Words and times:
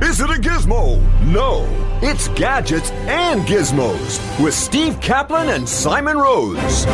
Is 0.00 0.20
it 0.20 0.30
a 0.30 0.34
gizmo? 0.34 1.00
No, 1.24 1.66
it's 2.02 2.28
gadgets 2.28 2.90
and 2.92 3.42
gizmos 3.42 4.18
with 4.42 4.54
Steve 4.54 4.94
Caplin 5.00 5.54
and 5.54 5.68
Simon 5.68 6.16
Rose. 6.16 6.86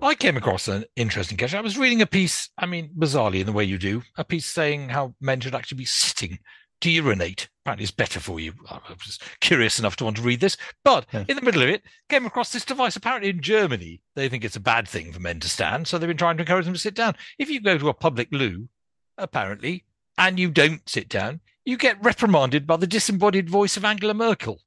I 0.00 0.14
came 0.14 0.36
across 0.36 0.68
an 0.68 0.84
interesting 0.96 1.36
catch. 1.38 1.54
I 1.54 1.60
was 1.60 1.76
reading 1.78 2.02
a 2.02 2.06
piece, 2.06 2.50
I 2.58 2.66
mean, 2.66 2.90
bizarrely 2.96 3.40
in 3.40 3.46
the 3.46 3.52
way 3.52 3.64
you 3.64 3.78
do, 3.78 4.02
a 4.16 4.24
piece 4.24 4.46
saying 4.46 4.90
how 4.90 5.14
men 5.20 5.40
should 5.40 5.54
actually 5.54 5.78
be 5.78 5.84
sitting 5.86 6.38
to 6.82 6.90
urinate. 6.90 7.48
Apparently, 7.64 7.84
it's 7.84 7.90
better 7.90 8.20
for 8.20 8.38
you. 8.38 8.52
I 8.70 8.78
was 8.90 9.18
curious 9.40 9.78
enough 9.78 9.96
to 9.96 10.04
want 10.04 10.16
to 10.18 10.22
read 10.22 10.40
this, 10.40 10.56
but 10.84 11.06
Yeah. 11.12 11.24
in 11.28 11.36
the 11.36 11.42
middle 11.42 11.62
of 11.62 11.68
it, 11.70 11.82
came 12.08 12.26
across 12.26 12.52
this 12.52 12.64
device. 12.64 12.94
Apparently, 12.94 13.30
in 13.30 13.40
Germany, 13.40 14.02
they 14.14 14.28
think 14.28 14.44
it's 14.44 14.56
a 14.56 14.60
bad 14.60 14.86
thing 14.86 15.12
for 15.12 15.20
men 15.20 15.40
to 15.40 15.48
stand, 15.48 15.88
so 15.88 15.98
they've 15.98 16.06
been 16.06 16.16
trying 16.16 16.36
to 16.36 16.42
encourage 16.42 16.66
them 16.66 16.74
to 16.74 16.80
sit 16.80 16.94
down. 16.94 17.16
If 17.38 17.50
you 17.50 17.60
go 17.60 17.76
to 17.78 17.88
a 17.88 17.94
public 17.94 18.28
loo, 18.30 18.68
apparently, 19.16 19.84
and 20.18 20.38
you 20.38 20.50
don't 20.50 20.88
sit 20.88 21.08
down, 21.08 21.40
you 21.64 21.76
get 21.76 22.02
reprimanded 22.02 22.66
by 22.66 22.76
the 22.76 22.86
disembodied 22.86 23.48
voice 23.50 23.76
of 23.76 23.84
Angela 23.84 24.14
Merkel. 24.14 24.60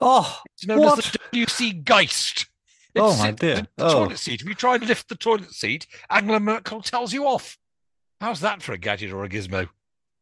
Oh, 0.00 0.40
It's 0.54 0.66
known 0.66 0.80
what? 0.80 0.98
as 0.98 1.12
the 1.12 1.18
WC 1.32 1.84
Geist. 1.84 2.46
Oh, 2.96 3.10
It's 3.10 3.18
my 3.20 3.28
in 3.28 3.34
dear. 3.36 3.54
The, 3.56 3.68
the 3.76 3.84
Oh. 3.86 3.92
toilet 4.04 4.18
seat. 4.18 4.40
If 4.40 4.48
you 4.48 4.54
try 4.54 4.74
and 4.76 4.86
lift 4.86 5.08
the 5.08 5.14
toilet 5.14 5.52
seat, 5.52 5.86
Angela 6.08 6.40
Merkel 6.40 6.82
tells 6.82 7.12
you 7.12 7.26
off. 7.26 7.56
How's 8.20 8.40
that 8.40 8.62
for 8.62 8.72
a 8.72 8.78
gadget 8.78 9.12
or 9.12 9.24
a 9.24 9.28
gizmo? 9.28 9.68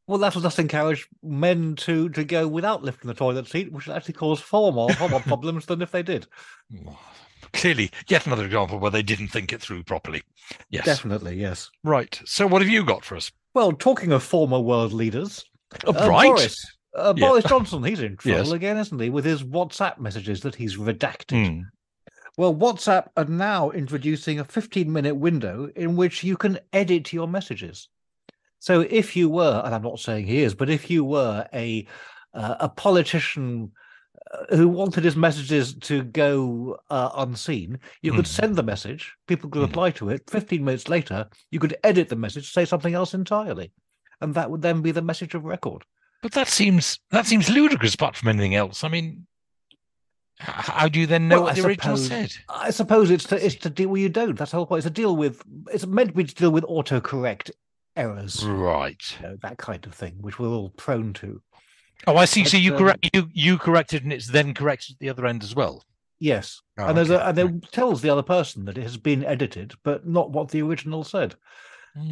Well, 0.07 0.19
that 0.19 0.35
will 0.35 0.43
just 0.43 0.59
encourage 0.59 1.07
men 1.23 1.77
to 1.77 2.09
to 2.11 2.25
go 2.25 2.49
without 2.49 2.83
lifting 2.83 3.09
the 3.09 3.15
toilet 3.15 3.47
seat, 3.47 3.73
which 3.73 3.87
will 3.87 3.95
actually 3.95 4.15
cause 4.15 4.41
far 4.41 4.73
more, 4.73 4.91
far 4.95 5.09
more 5.09 5.21
problems 5.33 5.67
than 5.67 5.83
if 5.83 5.91
they 5.91 6.03
did. 6.03 6.27
Clearly, 7.53 7.91
yet 8.09 8.27
another 8.27 8.45
example 8.45 8.79
where 8.79 8.91
they 8.91 9.03
didn't 9.03 9.29
think 9.29 9.53
it 9.53 9.61
through 9.61 9.83
properly. 9.85 10.23
Yes. 10.71 10.85
Definitely, 10.85 11.37
yes. 11.41 11.71
Right. 11.85 12.21
So, 12.25 12.47
what 12.47 12.63
have 12.63 12.71
you 12.71 12.85
got 12.85 13.05
for 13.05 13.17
us? 13.17 13.31
Well, 13.59 13.73
talking 13.73 14.13
of 14.13 14.23
former 14.23 14.61
world 14.61 14.93
leaders, 14.93 15.45
Oh, 15.85 15.93
uh, 15.93 16.09
right. 16.09 16.29
Boris, 16.29 16.65
uh, 16.97 17.13
Yeah. 17.17 17.27
Boris 17.27 17.45
Johnson, 17.45 17.83
he's 17.83 17.99
in 17.99 18.17
trouble 18.19 18.39
Yes. 18.39 18.53
again, 18.53 18.77
isn't 18.77 19.01
he, 19.01 19.11
with 19.11 19.25
his 19.25 19.43
WhatsApp 19.43 19.99
messages 19.99 20.43
that 20.43 20.55
he's 20.55 20.77
redacted. 20.77 21.33
Hmm. 21.55 21.63
Well, 22.37 22.55
WhatsApp 22.55 23.09
are 23.17 23.25
now 23.25 23.71
introducing 23.73 24.39
a 24.39 24.45
15 24.45 24.93
minute 24.93 25.17
window 25.17 25.69
in 25.75 25.97
which 25.97 26.23
you 26.23 26.37
can 26.37 26.61
edit 26.73 27.13
your 27.13 27.27
messages. 27.27 27.89
So 28.61 28.83
if 28.83 29.17
you 29.17 29.29
were, 29.29 29.61
and 29.65 29.75
I'm 29.75 29.83
not 29.83 29.99
saying 29.99 30.29
he 30.29 30.45
is, 30.45 30.55
but 30.55 30.71
if 30.71 30.89
you 30.89 31.03
were 31.05 31.45
a 31.53 31.85
uh, 32.35 32.55
a 32.61 32.69
politician 32.69 33.73
who 34.51 34.69
wanted 34.69 35.05
his 35.05 35.17
messages 35.17 35.75
to 35.75 36.03
go 36.03 36.79
uh, 36.91 37.11
unseen, 37.17 37.79
you 38.03 38.13
could 38.13 38.25
Mhm. 38.27 38.41
send 38.41 38.57
the 38.57 38.63
message, 38.63 39.15
people 39.27 39.49
could 39.51 39.63
Mhm. 39.63 39.67
reply 39.69 39.91
to 39.93 40.11
it. 40.11 40.29
15 40.29 40.65
minutes 40.65 40.89
later, 40.89 41.29
you 41.51 41.59
could 41.59 41.77
edit 41.85 42.09
the 42.09 42.17
message, 42.17 42.53
say 42.53 42.65
something 42.65 42.95
else 42.95 43.15
entirely. 43.15 43.73
And 44.21 44.35
that 44.35 44.51
would 44.51 44.63
then 44.63 44.83
be 44.83 44.91
the 44.91 45.03
message 45.03 45.35
of 45.35 45.45
record. 45.45 45.85
But 46.23 46.33
that 46.33 46.49
seems 46.49 46.99
that 47.11 47.27
seems 47.27 47.49
ludicrous, 47.49 47.95
apart 47.95 48.17
from 48.17 48.29
anything 48.29 48.55
else. 48.55 48.83
I 48.85 48.89
mean, 48.89 49.27
how 50.41 50.89
do 50.89 51.01
you 51.01 51.07
then 51.07 51.29
know 51.29 51.37
Well, 51.37 51.45
what 51.45 51.59
I 51.59 51.61
the 51.61 51.67
original 51.69 51.97
suppose- 51.97 52.33
said? 52.33 52.45
I 52.49 52.71
suppose 52.71 53.11
it's 53.11 53.25
to 53.25 53.45
it's 53.45 53.55
to 53.57 53.71
deal. 53.71 53.89
Well, 53.89 53.99
you 53.99 54.09
don't. 54.09 54.37
That's 54.39 54.51
the 54.53 54.57
whole 54.57 54.67
point. 54.67 54.79
It's 54.79 54.87
to 54.87 54.91
deal 55.03 55.17
with. 55.17 55.43
It's 55.73 55.87
meant 55.87 56.11
to 56.11 56.15
be 56.15 56.25
to 56.25 56.35
deal 56.35 56.51
with 56.51 56.65
autocorrect 56.65 57.51
errors, 57.97 58.45
Right. 58.45 59.03
you 59.21 59.27
know, 59.27 59.37
that 59.43 59.59
kind 59.59 59.85
of 59.87 59.95
thing, 59.95 60.15
which 60.21 60.39
we're 60.39 60.49
all 60.49 60.71
prone 60.71 61.13
to. 61.15 61.43
Oh, 62.07 62.17
I 62.17 62.25
see. 62.25 62.45
So 62.45 62.57
you 62.57 62.73
um, 62.73 62.79
correct 62.79 63.11
you 63.13 63.29
you 63.33 63.59
corrected, 63.59 64.05
and 64.05 64.13
it's 64.13 64.29
then 64.29 64.55
corrected 64.55 64.95
at 64.95 64.99
the 65.01 65.09
other 65.11 65.27
end 65.27 65.43
as 65.43 65.55
well. 65.55 65.85
Yes, 66.21 66.61
Oh, 66.79 66.87
and 66.87 66.97
there's 66.97 67.11
okay. 67.11 67.23
a, 67.23 67.29
and 67.29 67.65
it 67.65 67.71
tells 67.73 68.01
the 68.03 68.11
other 68.11 68.23
person 68.23 68.65
that 68.65 68.77
it 68.77 68.83
has 68.83 68.97
been 68.97 69.25
edited, 69.25 69.75
but 69.85 70.07
not 70.07 70.31
what 70.33 70.49
the 70.49 70.63
original 70.63 71.05
said. 71.05 71.35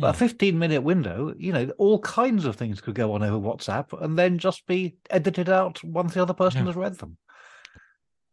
But 0.01 0.09
a 0.09 0.13
Hmm. 0.13 0.19
15 0.19 0.59
minute 0.59 0.83
window, 0.83 1.35
you 1.39 1.53
know, 1.53 1.69
all 1.79 1.99
kinds 2.01 2.45
of 2.45 2.57
things 2.57 2.81
could 2.81 2.95
go 2.95 3.13
on 3.13 3.23
over 3.23 3.37
WhatsApp 3.37 4.01
and 4.03 4.19
then 4.19 4.39
just 4.39 4.67
be 4.67 4.97
edited 5.11 5.49
out 5.49 5.83
once 5.85 6.15
the 6.15 6.23
other 6.23 6.35
person 6.35 6.61
Yeah. 6.63 6.67
has 6.67 6.77
read 6.77 6.99
them. 6.99 7.19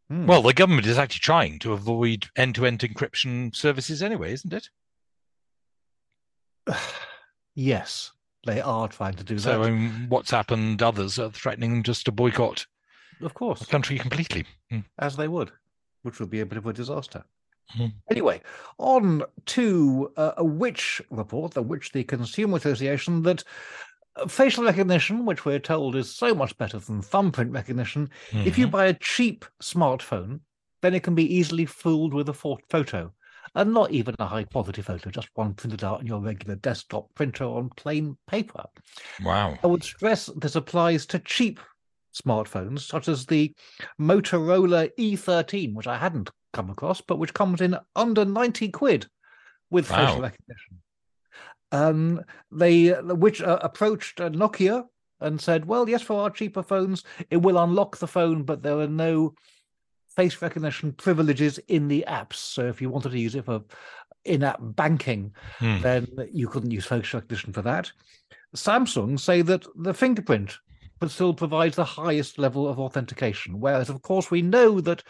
Hmm. 0.09 0.25
Well, 0.27 0.41
the 0.41 0.53
government 0.53 0.87
is 0.87 0.97
actually 0.97 1.19
trying 1.21 1.59
to 1.59 1.73
avoid 1.73 2.27
end-to-end 2.35 2.79
encryption 2.79 3.55
services 3.55 4.01
anyway, 4.03 4.33
isn't 4.33 4.53
it? 4.53 4.69
yes, 7.55 8.11
they 8.45 8.61
are 8.61 8.87
trying 8.87 9.13
to 9.15 9.23
do 9.23 9.37
So 9.37 9.61
that. 9.61 9.69
um, 9.69 10.07
WhatsApp 10.09 10.51
and 10.51 10.81
others 10.81 11.19
are 11.19 11.29
threatening 11.31 11.83
just 11.83 12.05
to 12.05 12.11
boycott 12.11 12.65
of 13.21 13.33
course. 13.33 13.59
the 13.59 13.65
country 13.65 13.97
completely. 13.97 14.45
Hmm. 14.69 14.79
as 14.99 15.15
they 15.15 15.27
would, 15.27 15.51
which 16.01 16.19
would 16.19 16.29
be 16.29 16.41
a 16.41 16.45
bit 16.45 16.57
of 16.57 16.65
a 16.65 16.73
disaster. 16.73 17.23
Mhm. 17.77 17.93
Anyway, 18.11 18.41
on 18.77 19.23
to 19.47 20.11
uh, 20.17 20.33
a 20.37 20.43
Which 20.43 21.01
report, 21.09 21.53
the 21.53 21.61
Which 21.61 21.91
the 21.93 22.03
Consumer 22.03 22.57
Association, 22.57 23.21
that 23.23 23.43
uh, 24.17 24.27
facial 24.27 24.65
recognition, 24.65 25.25
which 25.25 25.45
we're 25.45 25.59
told 25.59 25.95
is 25.95 26.13
so 26.13 26.35
much 26.35 26.57
better 26.57 26.77
than 26.79 27.01
thumbprint 27.01 27.51
recognition, 27.51 28.09
if 28.33 28.57
you 28.57 28.67
Mhm. 28.67 28.71
buy 28.71 28.85
a 28.87 28.93
cheap 28.93 29.45
smartphone, 29.61 30.41
then 30.81 30.93
it 30.93 31.03
can 31.03 31.15
be 31.15 31.33
easily 31.35 31.65
fooled 31.65 32.13
with 32.13 32.27
a 32.29 32.33
pho- 32.33 32.59
photo. 32.69 33.13
And 33.55 33.73
not 33.73 33.91
even 33.91 34.15
a 34.17 34.25
high 34.25 34.45
quality 34.45 34.81
photo, 34.81 35.11
just 35.11 35.29
one 35.35 35.53
printed 35.53 35.83
out 35.83 35.99
on 35.99 36.07
your 36.07 36.19
regular 36.19 36.55
desktop 36.55 37.13
printer 37.13 37.43
on 37.43 37.69
plain 37.77 38.17
paper. 38.27 38.65
wow, 39.23 39.57
I 39.63 39.67
would 39.67 39.83
stress 39.83 40.27
this 40.35 40.55
applies 40.55 41.05
to 41.07 41.19
cheap 41.19 41.59
smartphones, 42.13 42.81
such 42.81 43.07
as 43.07 43.25
the 43.25 43.53
Motorola 43.99 44.89
E13, 44.97 45.73
which 45.73 45.87
I 45.87 45.97
hadn't 45.97 46.31
come 46.53 46.69
across, 46.69 47.01
but 47.01 47.19
which 47.19 47.33
comes 47.33 47.61
in 47.61 47.77
under 47.95 48.25
90 48.25 48.69
quid 48.69 49.07
with 49.69 49.87
facial 49.87 50.21
recognition. 50.21 50.81
Um, 51.71 52.21
they 52.51 52.89
which 52.89 53.41
uh, 53.41 53.59
approached 53.61 54.21
uh, 54.21 54.29
Nokia 54.29 54.85
and 55.19 55.41
said, 55.41 55.65
"Well, 55.65 55.89
yes, 55.89 56.03
for 56.03 56.21
our 56.21 56.29
cheaper 56.29 56.61
phones, 56.61 57.03
it 57.31 57.37
will 57.37 57.57
unlock 57.57 57.97
the 57.97 58.07
phone, 58.07 58.43
but 58.43 58.61
there 58.61 58.79
are 58.79 58.87
no 58.87 59.33
face 60.15 60.41
recognition 60.41 60.91
privileges 60.93 61.59
in 61.67 61.87
the 61.87 62.05
apps. 62.07 62.35
So 62.35 62.67
if 62.67 62.81
you 62.81 62.89
wanted 62.89 63.11
to 63.11 63.19
use 63.19 63.35
it 63.35 63.45
for 63.45 63.61
in-app 64.25 64.59
banking, 64.61 65.33
Hmm. 65.59 65.81
then 65.81 66.07
you 66.31 66.47
couldn't 66.47 66.71
use 66.71 66.85
facial 66.85 67.19
recognition 67.19 67.53
for 67.53 67.61
that. 67.63 67.91
Samsung 68.55 69.19
say 69.19 69.41
that 69.41 69.65
the 69.75 69.93
fingerprint 69.93 70.59
but 71.03 71.11
still 71.11 71.33
provides 71.33 71.75
the 71.75 71.83
highest 71.83 72.39
level 72.39 72.65
of 72.65 72.79
authentication. 72.79 73.59
Whereas, 73.59 73.89
of 73.89 74.01
course, 74.01 74.31
we 74.31 74.41
know 74.41 74.79
that 74.79 75.03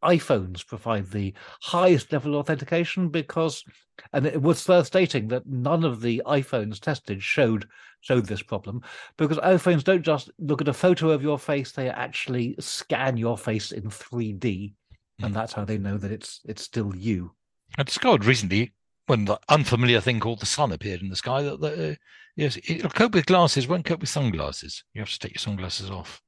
iPhones 0.00 0.64
provide 0.64 1.10
the 1.10 1.34
highest 1.60 2.12
level 2.12 2.34
of 2.34 2.38
authentication 2.42 3.08
because, 3.08 3.64
and 4.12 4.26
it 4.26 4.40
was 4.40 4.68
worth 4.68 4.86
stating 4.86 5.26
that 5.26 5.48
none 5.48 5.82
of 5.82 6.02
the 6.02 6.22
iPhones 6.24 6.78
tested 6.78 7.20
showed 7.20 7.66
showed 8.00 8.26
this 8.26 8.42
problem 8.42 8.80
because 9.16 9.38
iPhones 9.38 9.82
don't 9.82 10.04
just 10.04 10.30
look 10.38 10.60
at 10.60 10.68
a 10.68 10.72
photo 10.72 11.10
of 11.10 11.20
your 11.20 11.36
face; 11.36 11.72
they 11.72 11.88
actually 11.88 12.54
scan 12.60 13.16
your 13.16 13.36
face 13.36 13.72
in 13.72 13.82
3D, 13.82 14.72
and 15.20 15.34
that's 15.34 15.54
how 15.54 15.64
they 15.64 15.78
know 15.78 15.98
that 15.98 16.12
it's 16.12 16.42
it's 16.44 16.62
still 16.62 16.94
you. 16.94 17.32
I 17.76 17.82
discovered 17.82 18.24
recently 18.24 18.72
when 19.10 19.26
the 19.26 19.38
unfamiliar 19.48 20.00
thing 20.00 20.18
called 20.20 20.40
the 20.40 20.46
sun 20.46 20.72
appeared 20.72 21.02
in 21.02 21.08
the 21.10 21.16
sky 21.16 21.42
that, 21.42 21.60
that 21.60 21.92
uh, 21.92 21.94
yes, 22.36 22.56
it'll 22.68 22.90
cope 22.90 23.12
with 23.14 23.26
glasses, 23.26 23.68
won't 23.68 23.84
cope 23.84 24.00
with 24.00 24.08
sunglasses. 24.08 24.82
You 24.94 25.02
have 25.02 25.10
to 25.10 25.18
take 25.18 25.34
your 25.34 25.40
sunglasses 25.40 25.90
off. 25.90 26.22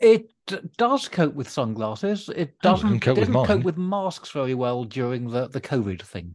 It 0.00 0.30
does 0.78 1.08
cope 1.08 1.34
with 1.34 1.48
sunglasses. 1.48 2.28
It 2.34 2.54
Oh, 2.64 2.70
doesn't 2.72 2.88
can 2.88 3.00
cope 3.00 3.16
with 3.18 3.26
didn't 3.26 3.34
mine. 3.34 3.46
cope 3.46 3.62
with 3.62 3.76
masks 3.76 4.30
very 4.30 4.54
well 4.54 4.84
during 4.84 5.28
the, 5.30 5.46
the 5.48 5.60
COVID 5.60 6.02
thing. 6.02 6.34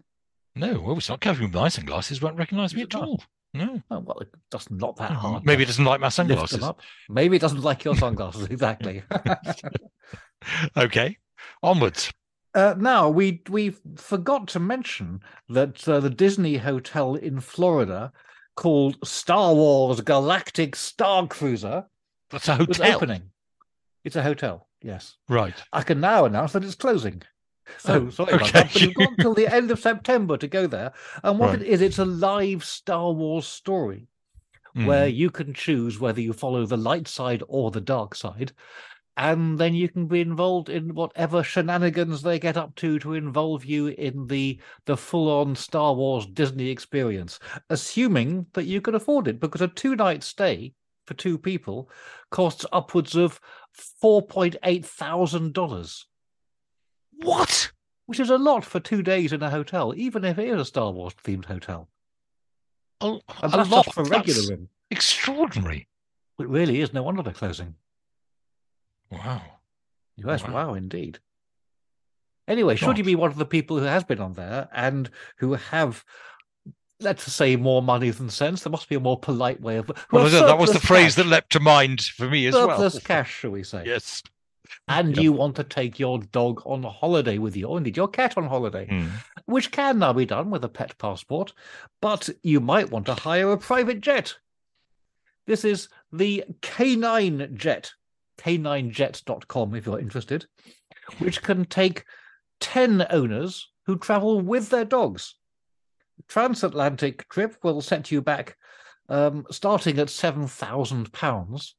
No, 0.56 0.80
well, 0.80 0.96
it's 0.98 1.10
not 1.10 1.20
coping 1.20 1.44
with 1.44 1.54
my 1.54 1.68
sunglasses. 1.68 2.22
Won't 2.22 2.38
recognise 2.38 2.74
me 2.76 2.84
at 2.84 2.96
all. 2.96 3.22
No, 3.54 3.82
Oh, 3.90 4.00
well, 4.00 4.20
it 4.20 4.30
does 4.52 4.70
not 4.70 4.98
that 4.98 5.12
hard. 5.12 5.46
maybe 5.46 5.64
it 5.64 5.68
doesn't 5.68 5.86
like 5.86 6.02
my 6.02 6.10
sunglasses. 6.10 6.64
Maybe 7.10 7.38
it 7.38 7.42
doesn't 7.42 7.62
like 7.64 7.84
your 7.86 7.96
sunglasses 7.96 8.46
exactly. 8.48 9.02
okay, 10.78 11.18
onwards. 11.64 12.12
Uh, 12.56 12.74
now 12.78 13.10
we 13.10 13.42
we 13.50 13.76
forgot 13.98 14.48
to 14.50 14.60
mention 14.60 15.22
that 15.50 15.88
uh, 15.88 16.00
the 16.00 16.10
Disney 16.10 16.58
hotel 16.58 17.16
in 17.16 17.40
Florida, 17.40 18.12
called 18.56 18.98
Star 19.04 19.54
Wars 19.54 20.02
Galactic 20.02 20.76
Star 20.76 21.28
Cruiser, 21.28 21.86
That's 22.32 22.48
a 22.48 22.56
hotel, 22.56 22.96
opening. 22.96 23.24
It's 24.04 24.16
a 24.16 24.24
hotel. 24.24 24.68
Yes. 24.82 25.18
right? 25.30 25.56
I 25.74 25.82
can 25.82 26.00
now 26.00 26.26
announce 26.26 26.54
that 26.54 26.64
it's 26.64 26.76
closing. 26.76 27.22
So 27.80 28.06
Oh, 28.06 28.10
sorry 28.12 28.34
about 28.34 28.54
that, 28.54 28.72
but 28.74 28.82
you've 28.82 28.94
got 28.94 29.10
until 29.18 29.34
the 29.34 29.48
end 29.52 29.72
of 29.72 29.80
September 29.80 30.38
to 30.38 30.48
go 30.48 30.68
there. 30.68 30.94
And 31.24 31.40
what 31.40 31.50
Right. 31.50 31.62
it 31.64 31.68
is, 31.68 31.82
it's 31.82 31.98
a 31.98 32.06
live 32.06 32.64
Star 32.64 33.12
Wars 33.12 33.48
story 33.48 34.08
where 34.76 35.08
Mhm. 35.08 35.16
you 35.16 35.30
can 35.32 35.54
choose 35.56 36.00
whether 36.00 36.22
you 36.22 36.34
follow 36.34 36.66
the 36.68 36.78
light 36.78 37.08
side 37.08 37.42
or 37.48 37.72
the 37.72 37.82
dark 37.82 38.14
side. 38.14 38.52
And 39.18 39.58
then 39.58 39.74
you 39.74 39.88
can 39.88 40.08
be 40.08 40.20
involved 40.20 40.68
in 40.68 40.94
whatever 40.94 41.42
shenanigans 41.42 42.22
they 42.22 42.38
get 42.38 42.58
up 42.58 42.76
to 42.76 43.00
to 43.00 43.14
involve 43.14 43.64
you 43.64 43.88
in 43.88 44.28
the 44.28 44.60
the 44.86 44.98
full 44.98 45.30
on 45.32 45.56
Star 45.56 45.94
Wars 45.94 46.26
Disney 46.26 46.68
experience, 46.70 47.40
assuming 47.70 48.48
that 48.54 48.66
you 48.66 48.82
can 48.82 48.94
afford 48.96 49.30
it, 49.30 49.40
because 49.40 49.62
a 49.62 49.70
two 49.70 49.96
night 49.96 50.22
stay 50.24 50.74
for 51.06 51.14
two 51.14 51.38
people 51.38 51.90
costs 52.30 52.66
upwards 52.74 53.16
of 53.16 53.40
four 53.72 54.22
point 54.22 54.58
eight 54.64 54.86
thousand 54.86 55.54
dollars, 55.54 56.08
What? 57.22 57.72
which 58.08 58.20
is 58.20 58.30
a 58.30 58.38
lot 58.38 58.66
for 58.66 58.80
two 58.82 59.02
days 59.02 59.32
in 59.32 59.42
a 59.42 59.50
hotel, 59.50 59.94
even 59.96 60.26
if 60.26 60.38
it 60.38 60.50
is 60.50 60.60
a 60.60 60.66
Star 60.66 60.92
Wars 60.92 61.14
themed 61.24 61.46
hotel. 61.46 61.88
A, 63.02 63.18
a 63.44 63.48
lot. 63.64 63.86
just 63.86 63.94
for 63.94 64.04
regular 64.04 64.42
room. 64.50 64.70
extraordinary. 64.92 65.88
It 66.40 66.50
really 66.50 66.82
is. 66.82 66.92
No 66.94 67.04
wonder 67.04 67.24
they're 67.24 67.34
closing. 67.34 67.76
Wow. 69.12 69.42
Yes, 70.18 70.44
Wow. 70.44 70.54
wow, 70.54 70.74
indeed. 70.74 71.20
Anyway, 72.48 72.76
should 72.76 72.98
you 72.98 73.04
be 73.04 73.16
one 73.16 73.32
of 73.32 73.38
the 73.38 73.46
people 73.46 73.78
who 73.80 73.86
has 73.86 74.04
been 74.04 74.20
on 74.20 74.34
there 74.34 74.70
and 74.72 75.10
who 75.38 75.54
have, 75.54 76.06
let's 77.00 77.24
say, 77.32 77.56
more 77.56 77.82
money 77.82 78.12
than 78.12 78.30
sense, 78.30 78.62
there 78.64 78.72
must 78.72 78.88
be 78.88 78.96
a 78.96 79.00
more 79.00 79.20
polite 79.20 79.60
way 79.62 79.78
of. 79.78 79.90
Well, 80.12 80.30
that 80.30 80.58
was 80.60 80.70
the 80.70 80.76
surplus 80.76 80.86
phrase 80.86 81.16
that 81.16 81.26
leapt 81.26 81.52
to 81.54 81.60
mind 81.60 82.02
for 82.02 82.30
me 82.30 82.46
as 82.48 82.54
surplus 82.54 82.94
well. 82.94 83.02
cash, 83.04 83.34
shall 83.40 83.52
we 83.52 83.64
say? 83.64 83.84
Yes. 83.86 84.22
And 84.88 85.16
Yep. 85.16 85.24
you 85.24 85.34
want 85.34 85.56
to 85.56 85.64
take 85.64 85.98
your 86.00 86.20
dog 86.20 86.62
on 86.66 86.84
holiday 86.84 87.38
with 87.40 87.56
you, 87.56 87.68
or 87.68 87.78
indeed 87.78 87.98
your 87.98 88.08
cat 88.08 88.38
on 88.38 88.46
holiday, 88.48 88.88
Mm. 88.88 89.10
which 89.46 89.72
can 89.72 89.98
now 90.00 90.14
be 90.14 90.26
done 90.26 90.50
with 90.52 90.64
a 90.64 90.70
pet 90.70 90.98
passport, 91.00 91.54
but 92.02 92.30
you 92.44 92.60
might 92.60 92.92
want 92.92 93.06
to 93.08 93.16
hire 93.16 93.52
a 93.52 93.58
private 93.58 94.02
jet. 94.02 94.38
This 95.48 95.64
is 95.66 95.90
the 96.12 96.44
K9 96.62 97.54
Jet, 97.56 97.94
k9jet.com 98.38 99.76
if 99.76 99.86
you're 99.86 100.00
interested, 100.00 100.46
which 101.20 101.42
can 101.42 101.66
take 101.66 102.06
10 102.60 103.06
owners 103.10 103.70
who 103.86 103.98
travel 103.98 104.42
with 104.42 104.70
their 104.70 104.86
dogs. 104.86 105.36
Transatlantic 106.28 107.28
trip 107.30 107.58
will 107.64 107.82
set 107.82 108.12
you 108.12 108.22
back 108.22 108.58
um, 109.10 109.46
starting 109.52 110.00
at 110.00 110.08
£7,000, 110.08 111.74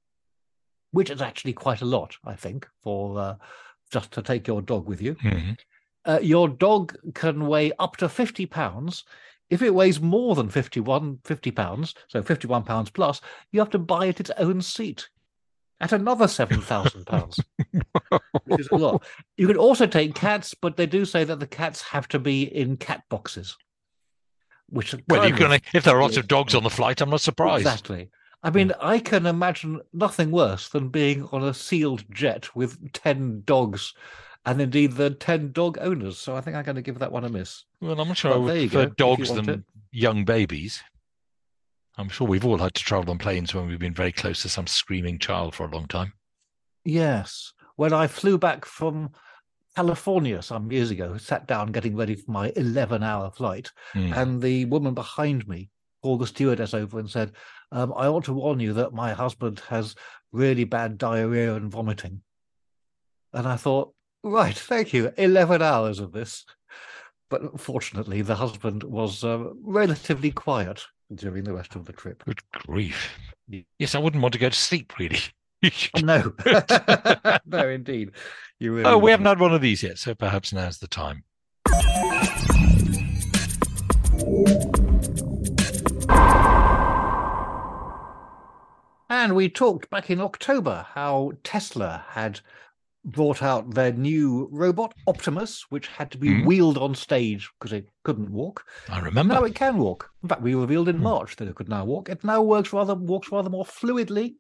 which 0.92 1.10
is 1.10 1.20
actually 1.20 1.52
quite 1.52 1.80
a 1.82 1.86
lot, 1.86 2.16
I 2.24 2.34
think, 2.34 2.68
for 2.82 3.18
uh, 3.18 3.34
just 3.90 4.12
to 4.12 4.22
take 4.22 4.46
your 4.46 4.62
dog 4.62 4.86
with 4.86 5.00
you 5.02 5.14
Mhm. 5.16 5.58
uh, 6.04 6.18
your 6.22 6.48
dog 6.48 6.96
can 7.14 7.46
weigh 7.46 7.72
up 7.78 7.96
to 7.96 8.08
50 8.08 8.46
pounds. 8.46 9.04
If 9.50 9.62
it 9.62 9.74
weighs 9.74 10.00
more 10.00 10.34
than 10.34 10.48
51, 10.48 11.18
50 11.24 11.50
pounds, 11.52 11.94
so 12.08 12.22
51 12.22 12.64
pounds 12.64 12.90
plus, 12.90 13.20
you 13.52 13.60
have 13.60 13.70
to 13.70 13.78
buy 13.78 14.06
it 14.06 14.20
its 14.20 14.30
own 14.38 14.60
seat 14.60 15.08
at 15.80 15.92
another 15.92 16.26
7,000 16.28 17.06
pounds, 17.06 17.40
which 18.44 18.60
is 18.60 18.68
a 18.70 18.76
lot. 18.76 19.04
You 19.36 19.46
can 19.46 19.56
also 19.56 19.86
take 19.86 20.14
cats, 20.14 20.54
but 20.54 20.76
they 20.76 20.86
do 20.86 21.04
say 21.04 21.24
that 21.24 21.40
the 21.40 21.46
cats 21.46 21.82
have 21.82 22.08
to 22.08 22.18
be 22.18 22.42
in 22.42 22.76
cat 22.76 23.02
boxes. 23.08 23.56
Which 24.68 24.94
Well, 25.08 25.28
you 25.28 25.34
can, 25.34 25.60
if 25.74 25.84
there 25.84 25.96
are 25.96 26.02
lots 26.02 26.16
of 26.16 26.26
dogs 26.26 26.54
on 26.54 26.64
the 26.64 26.70
flight, 26.70 27.00
I'm 27.00 27.10
not 27.10 27.20
surprised. 27.20 27.66
Exactly. 27.66 28.10
I 28.42 28.50
mean, 28.50 28.72
I 28.80 28.98
can 28.98 29.26
imagine 29.26 29.80
nothing 29.92 30.30
worse 30.30 30.68
than 30.68 30.88
being 30.88 31.24
on 31.32 31.42
a 31.42 31.54
sealed 31.54 32.04
jet 32.10 32.54
with 32.54 32.92
10 32.92 33.42
dogs 33.44 33.94
and 34.44 34.60
indeed 34.60 34.92
the 34.92 35.10
10 35.10 35.52
dog 35.52 35.78
owners. 35.80 36.18
So 36.18 36.36
I 36.36 36.40
think 36.40 36.56
I'm 36.56 36.64
going 36.64 36.76
to 36.76 36.82
give 36.82 37.00
that 37.00 37.12
one 37.12 37.24
a 37.24 37.28
miss. 37.28 37.64
Well, 37.80 38.00
I'm 38.00 38.08
not 38.08 38.16
sure 38.16 38.32
I 38.32 38.34
But 38.34 38.42
would 38.44 38.70
prefer 38.70 38.86
dogs 38.86 39.32
than 39.32 39.64
young 39.90 40.24
babies. 40.24 40.82
I'm 41.96 42.08
sure 42.08 42.26
we've 42.26 42.44
all 42.44 42.58
had 42.58 42.74
to 42.74 42.82
travel 42.84 43.10
on 43.10 43.18
planes 43.18 43.54
when 43.54 43.66
we've 43.66 43.78
been 43.78 43.94
very 43.94 44.12
close 44.12 44.42
to 44.42 44.48
some 44.48 44.66
screaming 44.66 45.18
child 45.18 45.54
for 45.54 45.64
a 45.66 45.70
long 45.70 45.86
time. 45.86 46.12
Yes. 46.84 47.52
When 47.76 47.92
I 47.92 48.06
flew 48.06 48.38
back 48.38 48.64
from 48.64 49.10
California 49.74 50.42
some 50.42 50.70
years 50.70 50.90
ago, 50.90 51.16
sat 51.16 51.46
down 51.46 51.72
getting 51.72 51.96
ready 51.96 52.14
for 52.14 52.30
my 52.30 52.52
11 52.56 53.02
hour 53.02 53.30
flight, 53.30 53.70
Mm. 53.94 54.16
and 54.16 54.42
the 54.42 54.64
woman 54.66 54.94
behind 54.94 55.46
me 55.48 55.70
called 56.02 56.20
the 56.20 56.26
stewardess 56.26 56.74
over 56.74 56.98
and 56.98 57.10
said, 57.10 57.32
um, 57.72 57.92
I 57.96 58.06
ought 58.06 58.24
to 58.24 58.32
warn 58.34 58.60
you 58.60 58.72
that 58.74 58.92
my 58.94 59.12
husband 59.12 59.60
has 59.68 59.94
really 60.32 60.64
bad 60.64 60.98
diarrhea 60.98 61.54
and 61.54 61.70
vomiting. 61.70 62.22
And 63.32 63.46
I 63.46 63.56
thought, 63.56 63.92
right, 64.22 64.56
thank 64.56 64.92
you. 64.92 65.12
11 65.16 65.62
hours 65.62 65.98
of 65.98 66.12
this. 66.12 66.44
But 67.28 67.58
fortunately, 67.60 68.22
the 68.22 68.36
husband 68.36 68.84
was 68.84 69.24
uh, 69.24 69.46
relatively 69.62 70.30
quiet 70.30 70.84
during 71.14 71.44
the 71.44 71.52
rest 71.52 71.74
of 71.76 71.84
the 71.84 71.92
trip. 71.92 72.24
Good 72.24 72.40
grief. 72.52 73.18
Yes, 73.78 73.94
I 73.94 73.98
wouldn't 73.98 74.22
want 74.22 74.32
to 74.32 74.38
go 74.40 74.48
to 74.48 74.56
sleep, 74.56 74.98
really. 74.98 75.20
Oh, 75.94 76.00
no, 76.00 76.32
no, 77.46 77.68
indeed. 77.68 78.12
You 78.58 78.72
really 78.74 78.84
oh, 78.84 78.98
we 78.98 79.10
haven't 79.10 79.26
had 79.26 79.40
one 79.40 79.54
of 79.54 79.60
these 79.60 79.82
yet, 79.82 79.98
so 79.98 80.14
perhaps 80.14 80.52
now's 80.52 80.78
the 80.78 80.86
time. 80.86 81.24
And 89.08 89.34
we 89.34 89.48
talked 89.48 89.88
back 89.88 90.10
in 90.10 90.20
October 90.20 90.86
how 90.94 91.32
Tesla 91.42 92.04
had 92.10 92.40
brought 93.06 93.40
out 93.42 93.72
their 93.74 93.92
new 93.92 94.48
robot 94.50 94.92
Optimus, 95.06 95.64
which 95.70 95.86
had 95.86 96.10
to 96.10 96.18
be 96.18 96.28
Mhm. 96.30 96.44
wheeled 96.44 96.76
on 96.76 96.94
stage 96.94 97.48
because 97.58 97.72
it 97.72 97.88
couldn't 98.04 98.30
walk. 98.30 98.64
I 98.90 98.98
remember. 98.98 99.34
Now 99.34 99.44
it 99.44 99.54
can 99.54 99.78
walk. 99.78 100.10
In 100.24 100.28
fact, 100.28 100.42
we 100.42 100.54
revealed 100.56 100.88
in 100.88 100.96
Hmm. 100.96 101.04
March 101.04 101.36
that 101.36 101.46
it 101.46 101.54
could 101.54 101.68
now 101.68 101.84
walk. 101.84 102.08
It 102.08 102.24
now 102.24 102.42
works 102.42 102.72
rather 102.72 102.96
walks 102.96 103.30
rather 103.30 103.48
more 103.48 103.64
fluidly, 103.64 104.34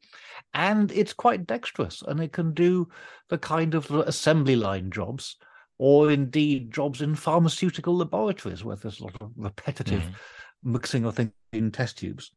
and 0.52 0.90
it's 0.90 1.12
quite 1.12 1.46
dexterous, 1.46 2.02
and 2.02 2.20
it 2.20 2.32
can 2.32 2.52
do 2.52 2.88
the 3.28 3.38
kind 3.38 3.74
of 3.74 3.88
assembly 3.92 4.56
line 4.56 4.90
jobs, 4.90 5.36
or 5.78 6.10
indeed 6.10 6.72
jobs 6.72 7.00
in 7.00 7.14
pharmaceutical 7.14 7.96
laboratories 7.96 8.64
where 8.64 8.76
there's 8.76 8.98
a 9.00 9.04
lot 9.04 9.16
of 9.20 9.30
repetitive 9.36 10.02
Mhm. 10.02 10.14
mixing 10.64 11.04
of 11.04 11.14
things 11.14 11.32
in 11.52 11.70
test 11.70 11.98
tubes. 11.98 12.32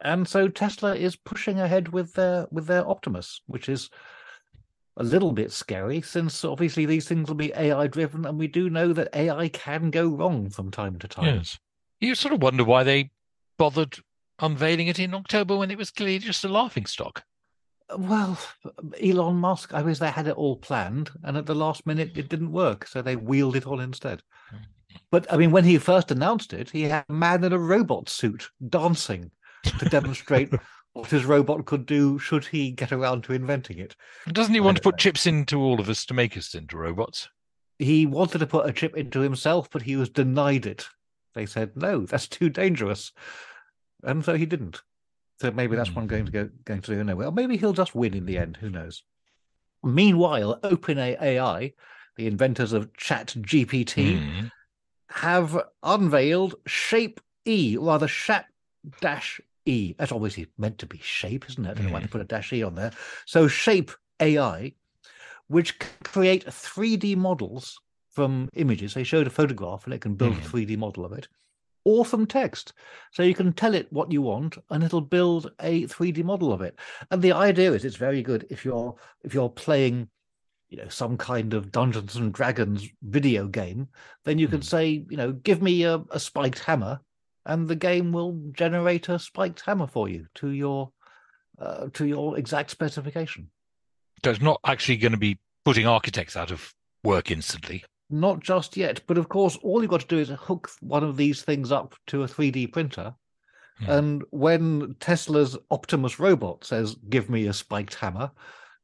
And 0.00 0.26
so 0.26 0.48
Tesla 0.48 0.94
is 0.96 1.14
pushing 1.14 1.60
ahead 1.60 1.88
with 1.90 2.14
their 2.14 2.46
with 2.50 2.66
their 2.66 2.88
Optimus, 2.88 3.42
which 3.46 3.68
is 3.68 3.90
a 4.98 5.04
little 5.04 5.32
bit 5.32 5.52
scary 5.52 6.02
since 6.02 6.44
obviously 6.44 6.84
these 6.84 7.08
things 7.08 7.28
will 7.28 7.36
be 7.36 7.52
AI 7.56 7.86
driven, 7.86 8.26
and 8.26 8.38
we 8.38 8.48
do 8.48 8.68
know 8.68 8.92
that 8.92 9.14
AI 9.14 9.48
can 9.48 9.90
go 9.90 10.08
wrong 10.08 10.50
from 10.50 10.70
time 10.70 10.98
to 10.98 11.08
time. 11.08 11.36
Yes. 11.36 11.58
You 12.00 12.14
sort 12.14 12.34
of 12.34 12.42
wonder 12.42 12.64
why 12.64 12.82
they 12.82 13.10
bothered 13.56 13.98
unveiling 14.40 14.88
it 14.88 14.98
in 14.98 15.14
October 15.14 15.56
when 15.56 15.70
it 15.70 15.78
was 15.78 15.90
clearly 15.90 16.18
just 16.18 16.44
a 16.44 16.48
laughing 16.48 16.86
stock. 16.86 17.24
Well, 17.96 18.38
Elon 19.02 19.36
Musk, 19.36 19.72
I 19.72 19.82
wish 19.82 19.98
they 19.98 20.10
had 20.10 20.26
it 20.26 20.36
all 20.36 20.56
planned, 20.56 21.10
and 21.22 21.36
at 21.36 21.46
the 21.46 21.54
last 21.54 21.86
minute 21.86 22.12
it 22.16 22.28
didn't 22.28 22.52
work, 22.52 22.86
so 22.86 23.00
they 23.00 23.16
wheeled 23.16 23.56
it 23.56 23.66
on 23.66 23.80
instead. 23.80 24.22
But 25.10 25.32
I 25.32 25.36
mean, 25.36 25.52
when 25.52 25.64
he 25.64 25.78
first 25.78 26.10
announced 26.10 26.52
it, 26.52 26.70
he 26.70 26.82
had 26.82 27.04
a 27.08 27.12
man 27.12 27.44
in 27.44 27.52
a 27.52 27.58
robot 27.58 28.08
suit 28.08 28.50
dancing 28.68 29.30
to 29.78 29.88
demonstrate 29.88 30.52
what 30.98 31.10
his 31.10 31.24
robot 31.24 31.64
could 31.64 31.86
do 31.86 32.18
should 32.18 32.44
he 32.44 32.72
get 32.72 32.90
around 32.90 33.22
to 33.22 33.32
inventing 33.32 33.78
it. 33.78 33.94
Doesn't 34.32 34.52
he 34.54 34.58
want 34.60 34.78
to 34.78 34.82
put 34.82 34.98
chips 34.98 35.26
into 35.26 35.60
all 35.60 35.80
of 35.80 35.88
us 35.88 36.04
to 36.06 36.14
make 36.14 36.36
us 36.36 36.54
into 36.54 36.76
robots? 36.76 37.28
He 37.78 38.04
wanted 38.04 38.38
to 38.38 38.46
put 38.48 38.68
a 38.68 38.72
chip 38.72 38.96
into 38.96 39.20
himself, 39.20 39.70
but 39.70 39.82
he 39.82 39.94
was 39.94 40.08
denied 40.08 40.66
it. 40.66 40.88
They 41.34 41.46
said, 41.46 41.76
no, 41.76 42.04
that's 42.04 42.26
too 42.26 42.48
dangerous. 42.50 43.12
And 44.02 44.24
so 44.24 44.34
he 44.34 44.44
didn't. 44.44 44.82
So 45.40 45.52
maybe 45.52 45.76
that's 45.76 45.90
what 45.94 46.02
I'm 46.02 46.08
going 46.08 46.26
to 46.26 46.32
go 46.32 46.50
going 46.64 46.82
to 46.82 46.94
do 46.94 47.00
anyway. 47.00 47.26
Or 47.26 47.32
maybe 47.32 47.56
he'll 47.56 47.72
just 47.72 47.94
win 47.94 48.14
in 48.14 48.26
the 48.26 48.36
end. 48.36 48.56
Who 48.56 48.68
knows? 48.68 49.04
Meanwhile, 49.84 50.58
OpenAI, 50.64 51.74
the 52.16 52.26
inventors 52.26 52.72
of 52.72 52.92
ChatGPT, 52.94 54.18
Mm. 54.18 54.50
have 55.10 55.62
unveiled 55.84 56.56
Shape 56.66 57.20
E, 57.44 57.76
rather 57.78 58.08
Shap 58.08 58.46
dash 59.00 59.40
E. 59.68 59.94
That's 59.98 60.12
obviously 60.12 60.46
meant 60.56 60.78
to 60.78 60.86
be 60.86 60.98
shape, 61.02 61.44
isn't 61.48 61.64
it? 61.64 61.70
I 61.70 61.74
don't 61.74 61.84
know 61.84 61.90
why 61.90 62.00
they 62.00 62.06
put 62.08 62.20
a 62.20 62.24
dash 62.24 62.52
E 62.52 62.62
on 62.62 62.74
there. 62.74 62.92
So 63.26 63.46
Shape 63.48 63.90
AI, 64.20 64.72
which 65.48 65.78
create 66.04 66.46
3D 66.46 67.16
models 67.16 67.78
from 68.10 68.48
images. 68.54 68.94
They 68.94 69.04
showed 69.04 69.26
a 69.26 69.30
photograph 69.30 69.84
and 69.84 69.94
it 69.94 70.00
can 70.00 70.14
build 70.14 70.38
a 70.38 70.40
3D 70.40 70.76
model 70.76 71.04
of 71.04 71.12
it, 71.12 71.28
or 71.84 72.04
from 72.04 72.26
text. 72.26 72.72
So 73.12 73.22
you 73.22 73.34
can 73.34 73.52
tell 73.52 73.74
it 73.74 73.92
what 73.92 74.10
you 74.10 74.22
want 74.22 74.58
and 74.70 74.82
it'll 74.82 75.00
build 75.00 75.52
a 75.60 75.84
3D 75.86 76.24
model 76.24 76.52
of 76.52 76.60
it. 76.62 76.78
And 77.10 77.22
the 77.22 77.32
idea 77.32 77.72
is 77.72 77.84
it's 77.84 77.96
very 77.96 78.22
good 78.22 78.46
if 78.50 78.64
you're 78.64 78.96
if 79.22 79.34
you're 79.34 79.48
playing 79.50 80.08
you 80.70 80.76
know 80.76 80.88
some 80.88 81.16
kind 81.16 81.54
of 81.54 81.72
dungeons 81.72 82.16
and 82.16 82.30
dragons 82.30 82.86
video 83.02 83.46
game 83.48 83.88
then 84.24 84.38
you 84.38 84.48
can 84.48 84.58
Hmm. 84.58 84.62
say 84.74 85.04
you 85.08 85.16
know 85.16 85.32
give 85.32 85.62
me 85.62 85.84
a, 85.84 85.94
a 86.10 86.20
spiked 86.20 86.58
hammer 86.58 87.00
and 87.46 87.68
the 87.68 87.76
game 87.76 88.12
will 88.12 88.32
generate 88.52 89.08
a 89.08 89.18
spiked 89.18 89.60
hammer 89.62 89.86
for 89.86 90.08
you 90.08 90.26
to 90.34 90.50
your 90.50 90.90
uh, 91.58 91.88
to 91.92 92.06
your 92.06 92.38
exact 92.38 92.70
specification 92.70 93.50
So 94.24 94.30
it's 94.30 94.40
not 94.40 94.60
actually 94.64 94.96
going 94.98 95.12
to 95.12 95.18
be 95.18 95.38
putting 95.64 95.86
architects 95.86 96.36
out 96.36 96.50
of 96.50 96.72
work 97.04 97.30
instantly. 97.30 97.84
not 98.10 98.40
just 98.40 98.76
yet 98.76 99.00
but 99.06 99.18
of 99.18 99.28
course 99.28 99.56
all 99.62 99.80
you've 99.82 99.90
got 99.90 100.00
to 100.00 100.06
do 100.06 100.18
is 100.18 100.28
hook 100.30 100.70
one 100.80 101.04
of 101.04 101.16
these 101.16 101.42
things 101.42 101.70
up 101.72 101.94
to 102.06 102.22
a 102.22 102.28
3d 102.28 102.72
printer 102.72 103.14
Hmm. 103.80 103.90
And 103.90 104.24
when 104.30 104.96
Tesla's 104.98 105.56
Optimus 105.70 106.18
robot 106.18 106.64
says, 106.64 106.96
"Give 107.08 107.30
me 107.30 107.46
a 107.46 107.52
spiked 107.52 107.94
hammer," 107.94 108.32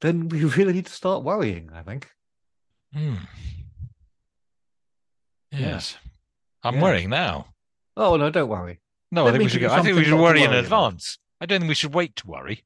then 0.01 0.29
we 0.29 0.45
really 0.57 0.73
need 0.73 0.87
to 0.87 0.93
start 0.93 1.25
worrying. 1.25 1.69
I 1.75 1.83
think. 1.83 2.09
Hmm. 2.93 3.17
Yeah. 5.51 5.59
Yes. 5.59 5.97
I'm 6.63 6.75
Yeah. 6.77 6.83
worrying 6.83 7.11
now. 7.11 7.47
Oh 7.97 8.17
no, 8.17 8.31
don't 8.31 8.49
worry. 8.49 8.81
No, 9.11 9.25
Let 9.25 9.35
I 9.35 9.39
think 9.39 9.45
we 9.45 9.51
should 9.51 9.61
go. 9.61 9.73
I 9.73 9.83
think 9.83 9.97
we 9.97 10.05
should 10.05 10.19
worry 10.21 10.43
in 10.43 10.51
worry 10.51 10.59
about. 10.59 10.65
advance. 10.65 11.19
I 11.41 11.47
don't 11.47 11.61
think 11.61 11.69
we 11.69 11.75
should 11.75 11.95
wait 11.95 12.17
to 12.17 12.27
worry. 12.27 12.65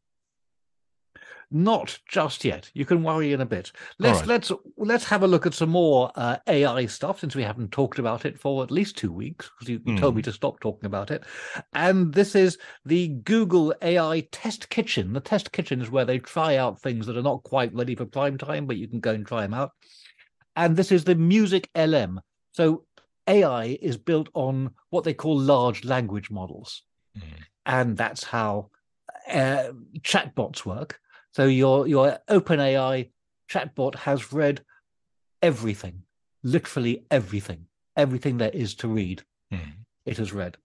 Not 1.50 1.98
just 2.06 2.44
yet. 2.44 2.70
You 2.74 2.84
can 2.84 3.02
worry 3.02 3.32
in 3.32 3.40
a 3.40 3.46
bit. 3.46 3.72
Let's 3.98 4.18
right. 4.20 4.28
let's 4.28 4.52
let's 4.76 5.04
have 5.04 5.22
a 5.22 5.26
look 5.26 5.46
at 5.46 5.54
some 5.54 5.70
more 5.70 6.10
uh, 6.14 6.36
AI 6.46 6.84
stuff 6.86 7.20
since 7.20 7.34
we 7.34 7.42
haven't 7.42 7.72
talked 7.72 7.98
about 7.98 8.26
it 8.26 8.38
for 8.38 8.62
at 8.62 8.70
least 8.70 8.98
two 8.98 9.10
weeks 9.10 9.50
because 9.54 9.70
you, 9.70 9.80
you 9.84 9.98
told 9.98 10.12
Hmm. 10.12 10.16
me 10.18 10.22
to 10.22 10.32
stop 10.32 10.60
talking 10.60 10.84
about 10.84 11.10
it. 11.10 11.24
And 11.72 12.12
this 12.12 12.34
is 12.34 12.58
the 12.84 13.08
Google 13.08 13.74
AI 13.80 14.20
Test 14.30 14.68
Kitchen. 14.68 15.14
The 15.14 15.20
Test 15.20 15.50
Kitchen 15.52 15.80
is 15.80 15.90
where 15.90 16.04
they 16.04 16.18
try 16.18 16.56
out 16.56 16.82
things 16.82 17.06
that 17.06 17.16
are 17.16 17.22
not 17.22 17.42
quite 17.44 17.74
ready 17.74 17.94
for 17.94 18.04
prime 18.04 18.36
time, 18.36 18.66
but 18.66 18.76
you 18.76 18.86
can 18.86 19.00
go 19.00 19.12
and 19.12 19.26
try 19.26 19.40
them 19.40 19.54
out. 19.54 19.70
And 20.54 20.76
this 20.76 20.92
is 20.92 21.04
the 21.04 21.14
Music 21.14 21.70
LM. 21.74 22.20
So 22.52 22.84
AI 23.28 23.78
is 23.82 23.96
built 23.96 24.28
on 24.34 24.70
what 24.90 25.04
they 25.04 25.14
call 25.14 25.38
large 25.38 25.84
language 25.84 26.30
models 26.30 26.82
Hmm. 27.16 27.42
and 27.66 27.96
that's 27.96 28.24
how 28.24 28.70
uh, 29.30 29.72
chatbots 30.00 30.64
work. 30.64 31.00
So 31.32 31.46
your 31.46 31.86
your 31.88 32.18
OpenAI 32.28 33.10
chatbot 33.50 33.94
has 33.94 34.32
read 34.32 34.64
everything, 35.42 36.02
literally 36.42 37.04
everything, 37.10 37.66
everything 37.96 38.38
there 38.38 38.50
is 38.50 38.74
to 38.76 38.88
read. 38.88 39.22
Hmm. 39.50 39.70
It 40.06 40.18
has 40.18 40.32
read. 40.32 40.56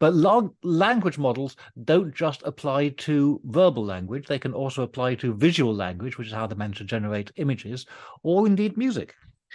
But 0.00 0.14
long, 0.14 0.54
language 0.62 1.18
models 1.18 1.56
don't 1.84 2.14
just 2.14 2.42
apply 2.44 2.90
to 3.06 3.40
verbal 3.44 3.84
language; 3.84 4.26
they 4.26 4.38
can 4.38 4.52
also 4.52 4.82
apply 4.82 5.14
to 5.16 5.34
visual 5.34 5.74
language, 5.74 6.18
which 6.18 6.28
is 6.28 6.32
how 6.34 6.46
they're 6.46 6.58
meant 6.58 6.76
to 6.76 6.84
generate 6.84 7.32
images, 7.36 7.86
or 8.22 8.46
indeed 8.46 8.76
music. 8.76 9.14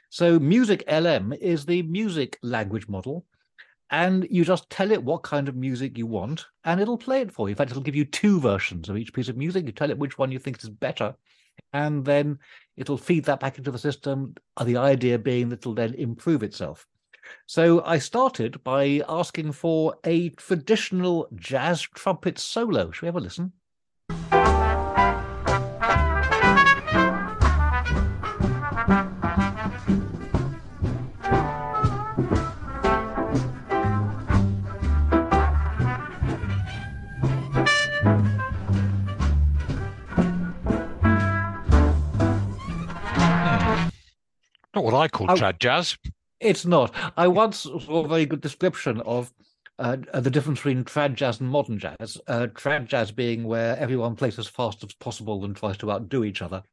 So, 0.09 0.39
Music 0.39 0.83
LM 0.87 1.33
is 1.33 1.65
the 1.65 1.83
music 1.83 2.39
language 2.41 2.87
model, 2.87 3.25
and 3.91 4.27
you 4.29 4.43
just 4.43 4.69
tell 4.69 4.91
it 4.91 5.03
what 5.03 5.23
kind 5.23 5.47
of 5.47 5.55
music 5.55 5.97
you 5.97 6.07
want, 6.07 6.45
and 6.63 6.79
it'll 6.79 6.97
play 6.97 7.21
it 7.21 7.31
for 7.31 7.47
you. 7.47 7.51
In 7.51 7.55
fact, 7.57 7.71
it'll 7.71 7.83
give 7.83 7.95
you 7.95 8.05
two 8.05 8.39
versions 8.39 8.89
of 8.89 8.97
each 8.97 9.13
piece 9.13 9.29
of 9.29 9.37
music. 9.37 9.65
You 9.65 9.71
tell 9.71 9.89
it 9.89 9.97
which 9.97 10.17
one 10.17 10.31
you 10.31 10.39
think 10.39 10.61
is 10.63 10.69
better, 10.69 11.15
and 11.73 12.03
then 12.03 12.39
it'll 12.77 12.97
feed 12.97 13.25
that 13.25 13.39
back 13.39 13.57
into 13.57 13.71
the 13.71 13.77
system. 13.79 14.33
The 14.63 14.77
idea 14.77 15.19
being 15.19 15.49
that 15.49 15.59
it'll 15.59 15.75
then 15.75 15.93
improve 15.93 16.43
itself. 16.43 16.87
So 17.45 17.83
I 17.83 17.99
started 17.99 18.63
by 18.63 19.03
asking 19.07 19.51
for 19.51 19.95
a 20.03 20.29
traditional 20.29 21.27
jazz 21.35 21.81
trumpet 21.81 22.39
solo. 22.39 22.91
Should 22.91 23.03
we 23.03 23.07
have 23.07 23.15
a 23.15 23.19
listen? 23.19 23.53
What 44.91 45.00
I 45.00 45.08
call 45.08 45.27
Oh. 45.29 45.36
trad 45.36 45.60
jazz. 45.60 45.98
It's 46.39 46.65
not. 46.65 46.93
I 47.17 47.27
once 47.27 47.60
saw 47.60 48.05
a 48.05 48.08
very 48.08 48.25
good 48.25 48.41
description 48.41 49.01
of 49.01 49.31
uh, 49.77 49.98
uh, 50.13 50.19
the 50.19 50.29
difference 50.29 50.60
between 50.60 50.84
trad 50.84 51.15
jazz 51.15 51.39
and 51.39 51.50
modern 51.50 51.79
jazz. 51.79 52.17
Uh, 52.27 52.48
trad 52.53 52.86
jazz 52.88 53.12
being 53.12 53.43
where 53.43 53.77
everyone 53.77 54.15
plays 54.15 54.39
as 54.39 54.48
fast 54.48 54.84
as 54.84 54.93
possible 54.93 55.43
and 55.46 55.55
tries 55.55 55.77
to 55.77 55.91
outdo 55.91 56.24
each 56.24 56.41
other, 56.41 56.63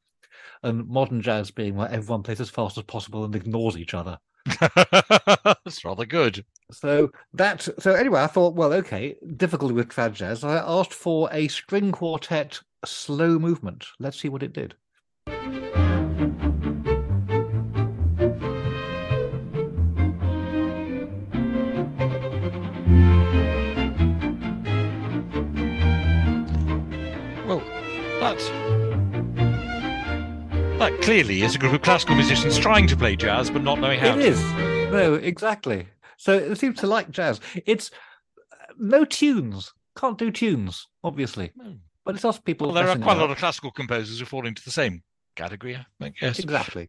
and 0.63 0.87
modern 0.89 1.21
jazz 1.23 1.51
being 1.51 1.75
where 1.77 1.89
everyone 1.91 2.23
plays 2.23 2.41
as 2.41 2.51
fast 2.51 2.79
as 2.79 2.85
possible 2.85 3.25
and 3.25 3.35
ignores 3.37 3.77
each 3.77 3.95
other. 3.95 4.19
That's 4.61 5.85
rather 5.85 6.07
good. 6.07 6.45
So 6.71 7.11
that. 7.35 7.69
So 7.79 7.95
anyway, 7.95 8.21
I 8.21 8.27
thought, 8.29 8.55
well, 8.55 8.73
okay, 8.75 9.17
difficulty 9.37 9.75
with 9.75 9.89
trad 9.89 10.13
jazz. 10.15 10.45
I 10.45 10.57
asked 10.59 10.95
for 10.95 11.29
a 11.33 11.49
string 11.49 11.91
quartet 11.93 12.61
slow 12.85 13.39
movement. 13.39 13.87
Let's 13.99 14.21
see 14.21 14.29
what 14.29 14.43
it 14.45 14.53
did. 14.53 14.75
That 30.90 31.02
clearly 31.02 31.43
is 31.43 31.57
a 31.57 31.59
group 31.59 31.73
of 31.73 31.83
classical 31.83 32.14
musicians 32.14 32.57
trying 32.59 32.87
to 32.87 32.97
play 32.97 33.16
jazz 33.16 33.50
but 33.50 33.61
not 33.64 33.81
knowing 33.81 33.99
how 33.99 34.11
It 34.16 34.23
to. 34.23 34.28
is. 34.28 34.40
No, 34.93 35.14
exactly. 35.14 35.88
So 36.16 36.33
it 36.35 36.57
seems 36.59 36.78
to 36.78 36.87
like 36.87 37.11
jazz. 37.11 37.40
It's 37.66 37.90
uh, 38.52 38.73
no 38.78 39.05
tunes. 39.05 39.73
Can't 39.97 40.16
do 40.16 40.31
tunes, 40.31 40.87
obviously. 41.02 41.50
But 42.05 42.14
it's 42.14 42.25
us 42.25 42.38
people. 42.38 42.69
Well, 42.69 42.75
there 42.75 42.88
are 42.88 42.97
quite 42.99 43.16
a 43.16 43.21
lot 43.21 43.33
of 43.33 43.37
classical 43.38 43.73
composers 43.73 44.21
who 44.21 44.26
fall 44.26 44.47
into 44.47 44.62
the 44.62 44.71
same 44.71 45.02
category, 45.35 45.76
I 46.00 46.09
guess. 46.11 46.38
Exactly. 46.38 46.88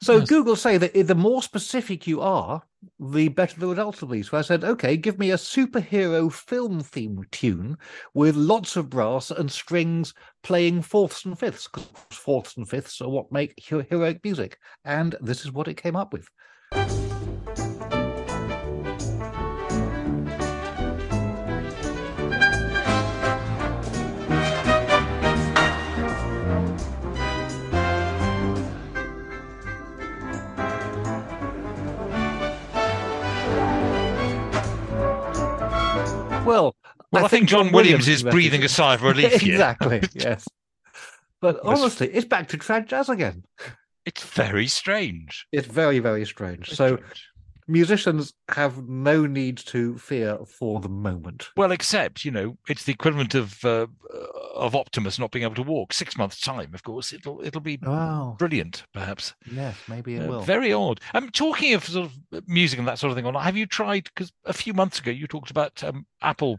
So 0.00 0.18
Yes. 0.18 0.28
Google 0.28 0.56
say 0.56 0.78
that 0.78 0.94
the 0.94 1.14
more 1.14 1.42
specific 1.42 2.06
you 2.06 2.20
are, 2.20 2.62
the 2.98 3.28
better 3.28 3.58
the 3.60 3.66
results 3.68 4.00
will 4.00 4.08
be. 4.08 4.22
So 4.22 4.38
I 4.38 4.42
said, 4.42 4.64
okay, 4.64 4.96
give 4.96 5.18
me 5.18 5.30
a 5.30 5.36
superhero 5.36 6.32
film 6.32 6.80
theme 6.80 7.24
tune 7.30 7.76
with 8.14 8.36
lots 8.36 8.76
of 8.76 8.88
brass 8.90 9.30
and 9.30 9.50
strings 9.50 10.14
playing 10.42 10.82
fourths 10.82 11.24
and 11.24 11.38
fifths. 11.38 11.68
'cause 11.68 11.86
fourths 12.10 12.56
and 12.56 12.68
fifths 12.68 13.00
are 13.00 13.08
what 13.08 13.30
make 13.30 13.54
heroic 13.58 14.20
music. 14.24 14.58
And 14.84 15.14
this 15.20 15.44
is 15.44 15.52
what 15.52 15.68
it 15.68 15.74
came 15.74 15.96
up 15.96 16.12
with. 16.12 16.26
Well, 36.50 36.76
Well, 37.12 37.24
I, 37.24 37.28
think 37.28 37.48
John 37.48 37.70
Williams 37.72 38.08
is 38.08 38.24
reckons- 38.24 38.34
breathing 38.34 38.62
a 38.64 38.68
sigh 38.68 38.94
of 38.94 39.02
relief 39.02 39.32
here. 39.40 39.52
exactly. 39.54 40.02
yes. 40.14 40.46
But 41.40 41.60
honestly, 41.64 42.08
it's 42.08 42.26
back 42.26 42.48
to 42.48 42.58
trad 42.58 42.86
jazz 42.86 43.08
again. 43.08 43.44
It's 44.04 44.22
very 44.24 44.66
strange. 44.66 45.46
It's 45.52 45.66
very, 45.66 45.98
very 46.00 46.24
strange. 46.26 46.66
Very 46.66 46.76
So 46.76 46.96
strange. 46.96 47.24
Musicians 47.70 48.34
have 48.48 48.86
no 48.88 49.26
need 49.26 49.58
to 49.58 49.96
fear 49.98 50.38
for 50.46 50.80
the 50.80 50.88
moment. 50.88 51.48
Well, 51.56 51.72
except 51.72 52.24
you 52.24 52.30
know, 52.30 52.56
it's 52.68 52.84
the 52.84 52.92
equivalent 52.92 53.34
of 53.34 53.64
uh, 53.64 53.86
of 54.54 54.74
Optimus 54.74 55.18
not 55.18 55.30
being 55.30 55.44
able 55.44 55.54
to 55.54 55.62
walk. 55.62 55.92
Six 55.92 56.16
months' 56.16 56.40
time, 56.40 56.74
of 56.74 56.82
course, 56.82 57.12
it'll 57.12 57.40
it'll 57.44 57.60
be 57.60 57.78
Wow. 57.82 58.36
brilliant, 58.38 58.84
perhaps. 58.92 59.34
Yes, 59.50 59.84
maybe 59.88 60.16
it 60.16 60.22
Uh, 60.22 60.28
will. 60.28 60.42
very 60.42 60.72
odd. 60.72 61.00
I'm 61.14 61.30
talking 61.30 61.74
of 61.74 61.84
sort 61.84 62.10
of 62.32 62.48
music 62.48 62.78
and 62.78 62.88
that 62.88 62.98
sort 62.98 63.10
of 63.10 63.16
thing. 63.16 63.26
On 63.26 63.34
have 63.34 63.56
you 63.56 63.66
tried? 63.66 64.04
Because 64.04 64.32
a 64.44 64.52
few 64.52 64.74
months 64.74 64.98
ago 64.98 65.10
you 65.10 65.26
talked 65.26 65.50
about 65.50 65.82
um, 65.84 66.06
Apple 66.22 66.58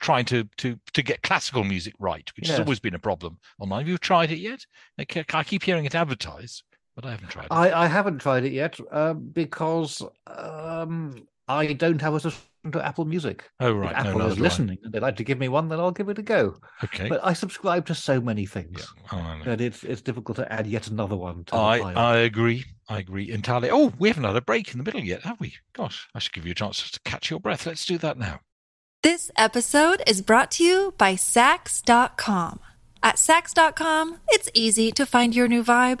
trying 0.00 0.24
to 0.26 0.44
to 0.58 0.78
to 0.92 1.02
get 1.02 1.22
classical 1.22 1.64
music 1.64 1.94
right, 1.98 2.30
which 2.36 2.48
has 2.48 2.58
always 2.58 2.80
been 2.80 2.94
a 2.94 2.98
problem 2.98 3.38
online. 3.58 3.80
Have 3.80 3.88
you 3.88 3.98
tried 3.98 4.30
it 4.30 4.38
yet? 4.38 4.66
I 4.98 5.06
I 5.32 5.44
keep 5.44 5.62
hearing 5.62 5.84
it 5.84 5.94
advertised, 5.94 6.62
but 6.98 7.06
I 7.06 7.12
haven't 7.12 7.28
tried 7.28 7.44
it. 7.44 7.52
I, 7.52 7.84
I 7.84 7.86
haven't 7.86 8.18
tried 8.18 8.44
it 8.44 8.52
yet 8.52 8.76
uh, 8.90 9.14
because 9.14 10.02
um, 10.26 11.14
I 11.46 11.72
don't 11.74 12.00
have 12.00 12.14
a 12.14 12.18
subscription 12.18 12.72
to 12.72 12.84
Apple 12.84 13.04
Music. 13.04 13.48
oh 13.60 13.68
If 13.70 13.76
right, 13.76 13.92
no, 13.92 13.98
Apple 14.10 14.18
neither 14.18 14.30
is 14.30 14.36
do 14.36 14.42
I. 14.42 14.42
listening 14.42 14.78
and 14.82 14.92
they'd 14.92 15.00
like 15.02 15.14
to 15.18 15.22
give 15.22 15.38
me 15.38 15.46
one, 15.46 15.68
then 15.68 15.78
I'll 15.78 15.92
give 15.92 16.08
it 16.08 16.18
a 16.18 16.22
go. 16.22 16.56
Okay. 16.82 17.08
But 17.08 17.20
I 17.24 17.34
subscribe 17.34 17.86
to 17.86 17.94
so 17.94 18.20
many 18.20 18.46
things 18.46 18.92
yeah. 19.12 19.38
Oh, 19.40 19.44
that 19.44 19.60
it's 19.60 19.84
it's 19.84 20.00
difficult 20.00 20.34
to 20.38 20.52
add 20.52 20.66
yet 20.66 20.88
another 20.88 21.14
one 21.14 21.44
to 21.44 21.54
I, 21.54 21.78
pile. 21.80 21.96
I 21.98 22.16
agree. 22.16 22.64
I 22.88 22.98
agree 22.98 23.30
entirely. 23.30 23.70
Oh, 23.70 23.92
we 24.00 24.08
haven't 24.08 24.24
had 24.24 24.34
a 24.34 24.40
break 24.40 24.72
in 24.72 24.78
the 24.78 24.84
middle 24.84 25.00
yet, 25.04 25.22
have 25.22 25.38
we? 25.38 25.54
Gosh, 25.74 26.08
I 26.16 26.18
should 26.18 26.32
give 26.32 26.46
you 26.46 26.52
a 26.52 26.56
chance 26.56 26.90
to 26.90 27.00
catch 27.04 27.30
your 27.30 27.38
breath. 27.38 27.64
Let's 27.64 27.86
do 27.86 27.96
that 27.98 28.18
now. 28.18 28.40
This 29.04 29.30
episode 29.36 30.02
is 30.04 30.20
brought 30.20 30.50
to 30.52 30.64
you 30.64 30.94
by 30.98 31.14
Saks.com. 31.14 32.58
At 33.00 33.14
Saks.com, 33.14 34.18
it's 34.30 34.50
easy 34.52 34.90
to 34.90 35.06
find 35.06 35.36
your 35.36 35.46
new 35.46 35.62
vibe. 35.62 36.00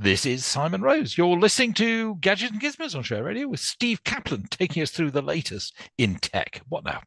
This 0.00 0.24
is 0.24 0.44
Simon 0.44 0.80
Rose. 0.82 1.18
You're 1.18 1.36
listening 1.36 1.74
to 1.74 2.14
Gadgets 2.16 2.52
and 2.52 2.60
Gizmos 2.60 2.94
on 2.94 3.02
Share 3.02 3.24
Radio 3.24 3.48
with 3.48 3.58
Steve 3.58 4.04
Caplin 4.04 4.48
taking 4.48 4.80
us 4.82 4.90
through 4.92 5.10
the 5.10 5.22
latest 5.22 5.74
in 5.98 6.16
tech. 6.16 6.62
What 6.68 6.84
now? 6.84 7.02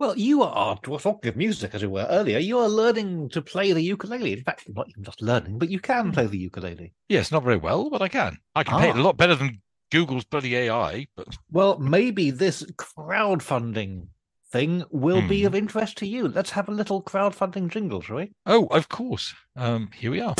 Well, 0.00 0.18
you 0.18 0.42
are 0.42 0.76
talking 0.78 1.28
of 1.28 1.36
music, 1.36 1.72
as 1.74 1.82
it 1.84 1.90
were, 1.90 2.06
earlier. 2.10 2.38
You 2.38 2.58
are 2.58 2.68
learning 2.68 3.28
to 3.30 3.42
play 3.42 3.72
the 3.72 3.82
ukulele. 3.82 4.32
In 4.32 4.42
fact, 4.42 4.64
not 4.74 4.88
even 4.88 5.04
just 5.04 5.22
learning, 5.22 5.58
but 5.58 5.68
you 5.70 5.78
can 5.78 6.10
play 6.10 6.26
the 6.26 6.38
ukulele. 6.38 6.94
Yes, 7.08 7.30
not 7.30 7.44
very 7.44 7.58
well, 7.58 7.90
but 7.90 8.02
I 8.02 8.08
can. 8.08 8.38
I 8.56 8.64
can 8.64 8.78
play 8.78 8.88
it 8.88 8.96
a 8.96 8.98
Ah. 8.98 9.02
lot 9.02 9.16
better 9.16 9.36
than 9.36 9.60
Google's 9.92 10.24
bloody 10.24 10.56
AI. 10.56 11.06
But 11.16 11.36
Well, 11.52 11.78
maybe 11.78 12.30
this 12.32 12.64
crowdfunding 12.72 14.08
thing 14.50 14.82
will 14.90 15.22
be 15.28 15.42
Hmm. 15.42 15.46
of 15.48 15.54
interest 15.54 15.98
to 15.98 16.06
you. 16.06 16.26
Let's 16.26 16.50
have 16.50 16.68
a 16.68 16.72
little 16.72 17.02
crowdfunding 17.02 17.68
jingle, 17.70 18.00
shall 18.00 18.16
we? 18.16 18.32
oh, 18.46 18.66
of 18.66 18.88
course. 18.88 19.32
Um, 19.54 19.90
here 19.94 20.10
we 20.10 20.20
are. 20.20 20.34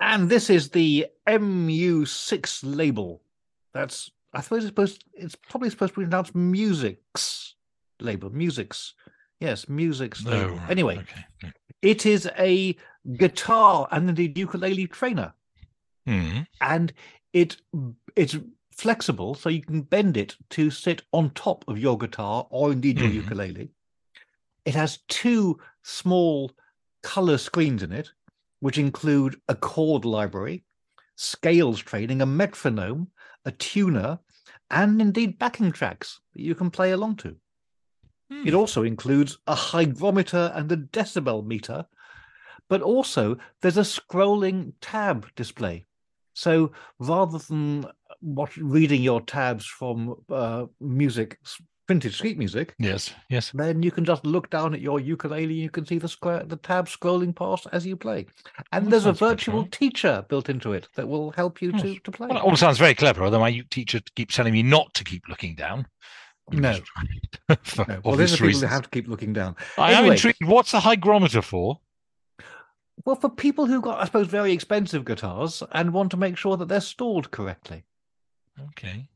And 0.00 0.28
this 0.28 0.50
is 0.50 0.70
the 0.70 1.06
MU6 1.26 2.60
label. 2.64 3.22
That's 3.72 4.10
I 4.32 4.40
suppose 4.42 4.64
it's 4.64 4.68
supposed 4.70 5.04
it's 5.14 5.34
probably 5.34 5.70
supposed 5.70 5.94
to 5.94 6.00
be 6.00 6.04
pronounced 6.06 6.34
musics 6.34 7.54
label. 8.00 8.30
Musics. 8.30 8.94
Yes, 9.40 9.68
musics 9.68 10.24
label. 10.24 10.58
Oh, 10.60 10.66
Anyway, 10.70 10.98
okay. 10.98 11.52
it 11.82 12.06
is 12.06 12.28
a 12.38 12.76
guitar 13.16 13.86
and 13.90 14.08
indeed 14.08 14.36
ukulele 14.38 14.86
trainer. 14.86 15.32
Hmm. 16.06 16.42
and 16.60 16.92
it 17.32 17.56
it's 18.14 18.36
flexible 18.70 19.34
so 19.34 19.48
you 19.48 19.60
can 19.60 19.80
bend 19.82 20.16
it 20.16 20.36
to 20.50 20.70
sit 20.70 21.02
on 21.12 21.30
top 21.30 21.64
of 21.66 21.78
your 21.78 21.98
guitar 21.98 22.46
or 22.50 22.70
indeed 22.70 23.00
your 23.00 23.08
Mhm. 23.08 23.14
ukulele 23.14 23.70
it 24.64 24.74
has 24.76 24.98
two 25.08 25.58
small 25.82 26.52
color 27.02 27.38
screens 27.38 27.82
in 27.82 27.90
it 27.90 28.12
which 28.60 28.78
include 28.78 29.36
a 29.48 29.54
chord 29.54 30.04
library 30.04 30.64
scales 31.16 31.80
training 31.80 32.20
a 32.20 32.26
metronome 32.26 33.08
a 33.44 33.52
tuner 33.52 34.18
and 34.70 35.00
indeed 35.00 35.38
backing 35.38 35.72
tracks 35.72 36.20
that 36.34 36.42
you 36.42 36.54
can 36.54 36.70
play 36.70 36.90
along 36.92 37.16
to 37.16 37.36
Hmm. 38.30 38.46
it 38.46 38.54
also 38.54 38.82
includes 38.82 39.38
a 39.46 39.54
hygrometer 39.54 40.52
and 40.54 40.70
a 40.72 40.76
decibel 40.76 41.46
meter, 41.46 41.86
but 42.68 42.82
also 42.82 43.38
there's 43.62 43.76
a 43.76 43.82
scrolling 43.82 44.72
tab 44.80 45.28
display. 45.36 45.86
So 46.34 46.72
rather 46.98 47.38
than 47.38 47.86
watch, 48.20 48.56
reading 48.56 49.02
your 49.02 49.20
tabs 49.20 49.64
from 49.64 50.16
uh, 50.28 50.66
music, 50.80 51.38
printed 51.86 52.12
sheet 52.12 52.36
music, 52.38 52.74
Yes, 52.78 53.12
yes. 53.28 53.50
then 53.54 53.82
you 53.82 53.90
can 53.90 54.04
just 54.04 54.26
look 54.26 54.50
down 54.50 54.74
at 54.74 54.80
your 54.80 54.98
ukulele 55.00 55.44
and 55.44 55.52
you 55.54 55.70
can 55.70 55.86
see 55.86 55.98
the 55.98 56.08
square, 56.08 56.42
the 56.44 56.56
tab 56.56 56.86
scrolling 56.88 57.34
past 57.34 57.66
as 57.72 57.86
you 57.86 57.96
play. 57.96 58.26
And 58.72 58.86
That 58.86 58.90
there's 58.90 59.06
a 59.06 59.12
virtual 59.12 59.62
right? 59.62 59.72
teacher 59.72 60.24
built 60.28 60.48
into 60.48 60.72
it 60.72 60.88
that 60.96 61.08
will 61.08 61.30
help 61.32 61.62
you 61.62 61.72
to, 61.72 61.88
Yes. 61.88 61.98
to 62.04 62.10
play. 62.10 62.26
Well, 62.28 62.38
it 62.38 62.42
all 62.42 62.56
sounds 62.56 62.78
very 62.78 62.94
clever, 62.94 63.24
although 63.24 63.40
my 63.40 63.62
teacher 63.70 64.00
keeps 64.14 64.34
telling 64.34 64.52
me 64.52 64.62
not 64.62 64.92
to 64.94 65.04
keep 65.04 65.28
looking 65.28 65.54
down. 65.54 65.86
No. 66.50 66.78
For 67.62 67.84
No, 67.88 68.00
Well, 68.04 68.16
there's 68.16 68.32
the 68.32 68.38
people 68.46 68.60
that 68.60 68.68
have 68.68 68.82
to 68.82 68.88
keep 68.90 69.08
looking 69.08 69.32
down. 69.32 69.56
I 69.78 69.92
am 69.92 70.06
intrigued. 70.06 70.44
What's 70.44 70.74
a 70.74 70.80
hygrometer 70.80 71.42
for? 71.42 71.80
Well, 73.04 73.16
for 73.16 73.28
people 73.28 73.66
who've 73.66 73.82
got, 73.82 74.00
I 74.00 74.06
suppose, 74.06 74.26
very 74.26 74.52
expensive 74.52 75.04
guitars 75.04 75.62
and 75.72 75.92
want 75.92 76.10
to 76.12 76.16
make 76.16 76.36
sure 76.36 76.56
that 76.56 76.66
they're 76.68 76.80
stored 76.80 77.30
correctly. 77.30 77.84
Okay. 78.70 79.08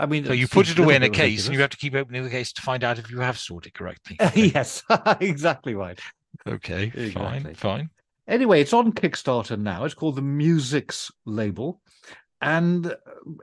I 0.00 0.06
mean, 0.06 0.24
So 0.24 0.32
you 0.32 0.48
put 0.48 0.68
it 0.70 0.78
away 0.78 0.96
in 0.96 1.02
a 1.02 1.06
bit 1.06 1.14
case, 1.14 1.46
and 1.46 1.54
you 1.54 1.60
have 1.60 1.70
to 1.70 1.76
keep 1.76 1.94
opening 1.94 2.24
the 2.24 2.30
case 2.30 2.52
to 2.54 2.62
find 2.62 2.82
out 2.82 2.98
if 2.98 3.10
you 3.10 3.20
have 3.20 3.38
stored 3.38 3.66
it 3.66 3.74
correctly. 3.74 4.16
ridiculous. 4.18 4.82
yes, 4.88 5.18
exactly 5.20 5.74
right. 5.74 6.00
Okay, 6.48 6.84
Exactly. 6.94 7.10
fine, 7.12 7.54
fine. 7.54 7.90
Anyway, 8.26 8.60
it's 8.60 8.72
on 8.72 8.92
Kickstarter 8.92 9.58
now. 9.58 9.84
It's 9.84 9.94
called 9.94 10.16
the 10.16 10.22
Musics 10.22 11.10
label, 11.26 11.82
and 12.40 12.94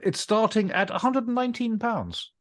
it's 0.02 0.20
starting 0.20 0.72
at 0.72 0.90
119 0.90 1.78
pounds, 1.78 2.32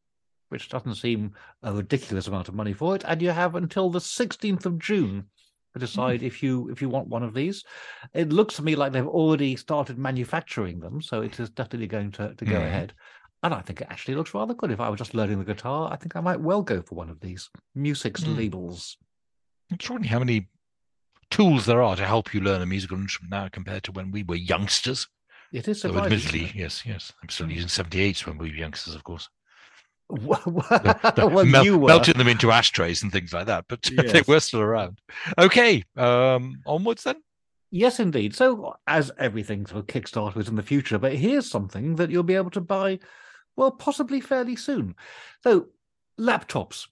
which 0.49 0.69
doesn't 0.69 0.95
seem 0.95 1.33
a 1.63 1.73
ridiculous 1.75 2.27
amount 2.29 2.49
of 2.49 2.55
money 2.55 2.73
for 2.73 2.95
it. 2.97 3.05
And 3.07 3.21
you 3.21 3.31
have 3.31 3.55
until 3.55 3.91
the 3.91 3.99
16th 4.01 4.65
of 4.65 4.79
June 4.79 5.27
to 5.75 5.81
decide 5.81 6.23
if 6.23 6.43
you 6.43 6.71
if 6.71 6.81
you 6.81 6.89
want 6.89 7.09
one 7.09 7.23
of 7.23 7.35
these. 7.35 7.63
It 8.15 8.33
looks 8.33 8.55
to 8.57 8.63
me 8.63 8.77
like 8.77 8.93
they've 8.93 9.07
already 9.07 9.57
started 9.57 9.99
manufacturing 9.99 10.81
them, 10.81 11.03
so 11.03 11.21
it 11.21 11.39
is 11.39 11.51
definitely 11.51 11.89
going 11.89 12.13
to 12.13 12.35
to 12.35 12.45
go 12.47 12.61
Mhm. 12.61 12.67
ahead. 12.67 12.95
And 13.47 13.55
I 13.55 13.61
think 13.61 13.81
it 13.81 13.87
actually 13.89 14.17
looks 14.17 14.35
rather 14.35 14.55
good. 14.55 14.73
If 14.73 14.81
I 14.81 14.91
were 14.91 14.97
just 14.97 15.15
learning 15.15 15.39
the 15.39 15.45
guitar, 15.45 15.89
I 15.93 15.95
think 15.95 16.17
I 16.17 16.21
might 16.21 16.41
well 16.41 16.63
go 16.63 16.83
for 16.83 16.97
one 16.97 17.09
of 17.09 17.21
these 17.21 17.49
Musics 17.77 18.23
Mm. 18.25 18.37
labels. 18.37 18.97
Extraordinary 19.73 20.11
how 20.11 20.19
many 20.19 20.49
tools 21.31 21.65
there 21.65 21.81
are 21.81 21.95
to 21.95 22.05
help 22.05 22.35
you 22.35 22.41
learn 22.41 22.61
a 22.61 22.67
musical 22.67 22.99
instrument 22.99 23.31
now 23.31 23.47
compared 23.49 23.85
to 23.85 23.93
when 23.93 24.11
we 24.11 24.25
were 24.25 24.35
youngsters. 24.35 25.07
It 25.53 25.69
is 25.69 25.81
So 25.81 25.91
surprising. 25.93 26.13
admittedly, 26.19 26.53
yes, 26.61 26.85
yes. 26.85 27.13
I'm 27.23 27.29
still 27.29 27.49
using 27.49 27.69
78s 27.69 28.27
when 28.27 28.37
we 28.37 28.51
were 28.51 28.57
youngsters, 28.57 28.97
of 28.97 29.05
course. 29.05 29.29
well, 30.11 30.41
The- 30.41 31.45
mel- 31.49 31.65
you 31.65 31.79
were. 31.79 31.87
melting 31.87 32.19
them 32.19 32.27
into 32.29 32.51
ashtrays 32.51 33.05
and 33.05 33.13
things 33.13 33.33
like 33.33 33.47
that, 33.47 33.67
but 33.69 33.81
they 33.97 34.07
Yes. 34.07 34.27
were 34.27 34.41
still 34.41 34.61
around. 34.61 35.01
Okay, 35.39 35.85
um, 35.97 36.63
onwards 36.67 37.05
then. 37.05 37.23
Yes, 37.71 38.01
indeed. 38.01 38.35
So, 38.35 38.75
as 38.89 39.13
everything 39.19 39.67
sort 39.67 39.81
of 39.81 39.87
Kickstarter 39.87 40.37
is 40.39 40.49
in 40.49 40.57
the 40.57 40.63
future, 40.65 40.99
but 40.99 41.15
here's 41.15 41.49
something 41.49 41.95
that 41.97 42.11
you'll 42.11 42.23
be 42.25 42.35
able 42.37 42.51
to 42.51 42.61
buy, 42.61 42.99
well, 43.57 43.71
possibly 43.71 44.21
fairly 44.21 44.57
soon. 44.57 44.95
So, 45.43 45.69
laptops. 46.19 46.87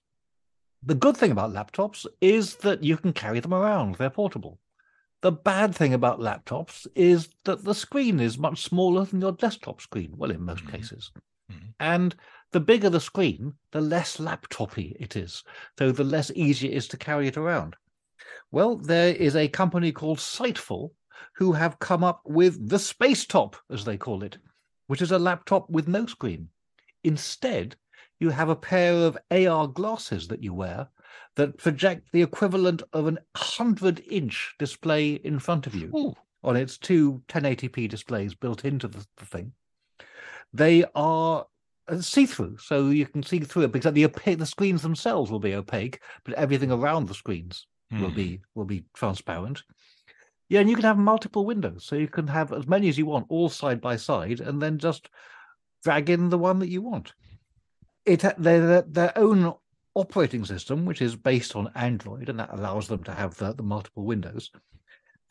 The 0.83 0.95
good 0.95 1.17
thing 1.17 1.31
about 1.31 1.53
laptops 1.53 2.05
is 2.21 2.55
that 2.57 2.83
you 2.83 2.97
can 2.97 3.13
carry 3.13 3.39
them 3.39 3.53
around, 3.53 3.95
they're 3.95 4.09
portable. 4.09 4.59
The 5.21 5.31
bad 5.31 5.73
thing 5.73 5.93
about 5.93 6.19
laptops 6.19 6.85
is 6.93 7.29
that 7.45 7.63
the 7.63 7.73
screen 7.73 8.19
is 8.19 8.37
much 8.37 8.61
smaller 8.61 9.05
than 9.05 9.21
your 9.21 9.31
desktop 9.31 9.81
screen, 9.81 10.13
well, 10.15 10.29
in 10.29 10.43
most 10.43 10.63
Mhm. 10.65 10.71
cases. 10.71 11.11
Mhm. 11.51 11.73
And 11.79 12.15
the 12.51 12.59
bigger 12.59 12.89
the 12.89 12.99
screen, 12.99 13.55
the 13.71 13.81
less 13.81 14.19
laptopy 14.19 14.95
it 14.99 15.15
is. 15.15 15.43
So 15.79 15.91
the 15.91 16.03
less 16.03 16.31
easy 16.35 16.71
it 16.71 16.75
is 16.75 16.87
to 16.89 16.97
carry 16.97 17.27
it 17.27 17.37
around. 17.37 17.75
Well, 18.51 18.77
there 18.77 19.15
is 19.15 19.35
a 19.35 19.47
company 19.47 19.91
called 19.91 20.19
Sightful 20.19 20.93
who 21.33 21.53
have 21.53 21.79
come 21.79 22.03
up 22.03 22.21
with 22.25 22.69
the 22.69 22.79
Space 22.79 23.25
Top, 23.25 23.55
as 23.69 23.85
they 23.85 23.97
call 23.97 24.23
it, 24.23 24.37
which 24.87 25.01
is 25.01 25.11
a 25.11 25.19
laptop 25.19 25.69
with 25.69 25.87
no 25.87 26.05
screen. 26.05 26.49
Instead, 27.05 27.75
you 28.19 28.31
have 28.31 28.49
a 28.49 28.55
pair 28.55 28.93
of 28.93 29.17
AR 29.29 29.67
glasses 29.67 30.27
that 30.27 30.41
you 30.41 30.55
wear 30.55 30.87
that 31.35 31.55
project 31.57 32.11
the 32.11 32.21
equivalent 32.23 32.81
of 32.93 33.05
an 33.05 33.19
100 33.33 34.03
inch 34.09 34.55
display 34.57 35.13
in 35.13 35.37
front 35.37 35.67
of 35.67 35.75
you 35.75 35.91
Ooh, 35.95 36.15
on 36.43 36.55
its 36.55 36.79
two 36.79 37.21
1080p 37.27 37.87
displays 37.87 38.33
built 38.33 38.65
into 38.65 38.87
the, 38.87 39.05
the 39.17 39.25
thing. 39.25 39.51
They 40.51 40.83
are 40.95 41.45
uh, 41.87 42.01
see-through, 42.01 42.57
so 42.57 42.89
you 42.89 43.05
can 43.05 43.21
see 43.21 43.39
through 43.39 43.63
it 43.63 43.71
because 43.71 43.93
the 43.93 44.07
opa- 44.07 44.39
the 44.39 44.45
screens 44.45 44.81
themselves 44.81 45.29
will 45.29 45.39
be 45.39 45.53
opaque, 45.53 46.01
but 46.23 46.33
everything 46.33 46.71
around 46.71 47.07
the 47.07 47.13
screens 47.13 47.67
will 47.91 48.09
hmm. 48.09 48.15
be 48.15 48.41
will 48.55 48.65
be 48.65 48.85
transparent. 48.95 49.61
Yeah, 50.49 50.61
and 50.61 50.69
you 50.69 50.75
can 50.75 50.85
have 50.85 50.97
multiple 50.97 51.45
windows, 51.45 51.85
so 51.85 51.95
you 51.95 52.07
can 52.07 52.27
have 52.27 52.51
as 52.51 52.65
many 52.67 52.89
as 52.89 52.97
you 52.97 53.05
want, 53.05 53.27
all 53.29 53.49
side 53.49 53.79
by 53.79 53.95
side, 53.95 54.39
and 54.39 54.59
then 54.59 54.79
just 54.79 55.09
drag 55.85 56.09
in 56.09 56.29
the 56.29 56.37
one 56.37 56.59
that 56.59 56.69
you 56.69 56.81
want. 56.81 57.13
It 58.05 58.25
their 58.37 58.81
their 58.81 59.17
own 59.17 59.53
operating 59.93 60.43
system, 60.43 60.85
which 60.85 61.01
is 61.01 61.15
based 61.15 61.55
on 61.55 61.71
Android, 61.75 62.27
and 62.27 62.39
that 62.39 62.51
allows 62.51 62.87
them 62.87 63.03
to 63.03 63.13
have 63.13 63.37
the, 63.37 63.53
the 63.53 63.63
multiple 63.63 64.03
windows. 64.03 64.51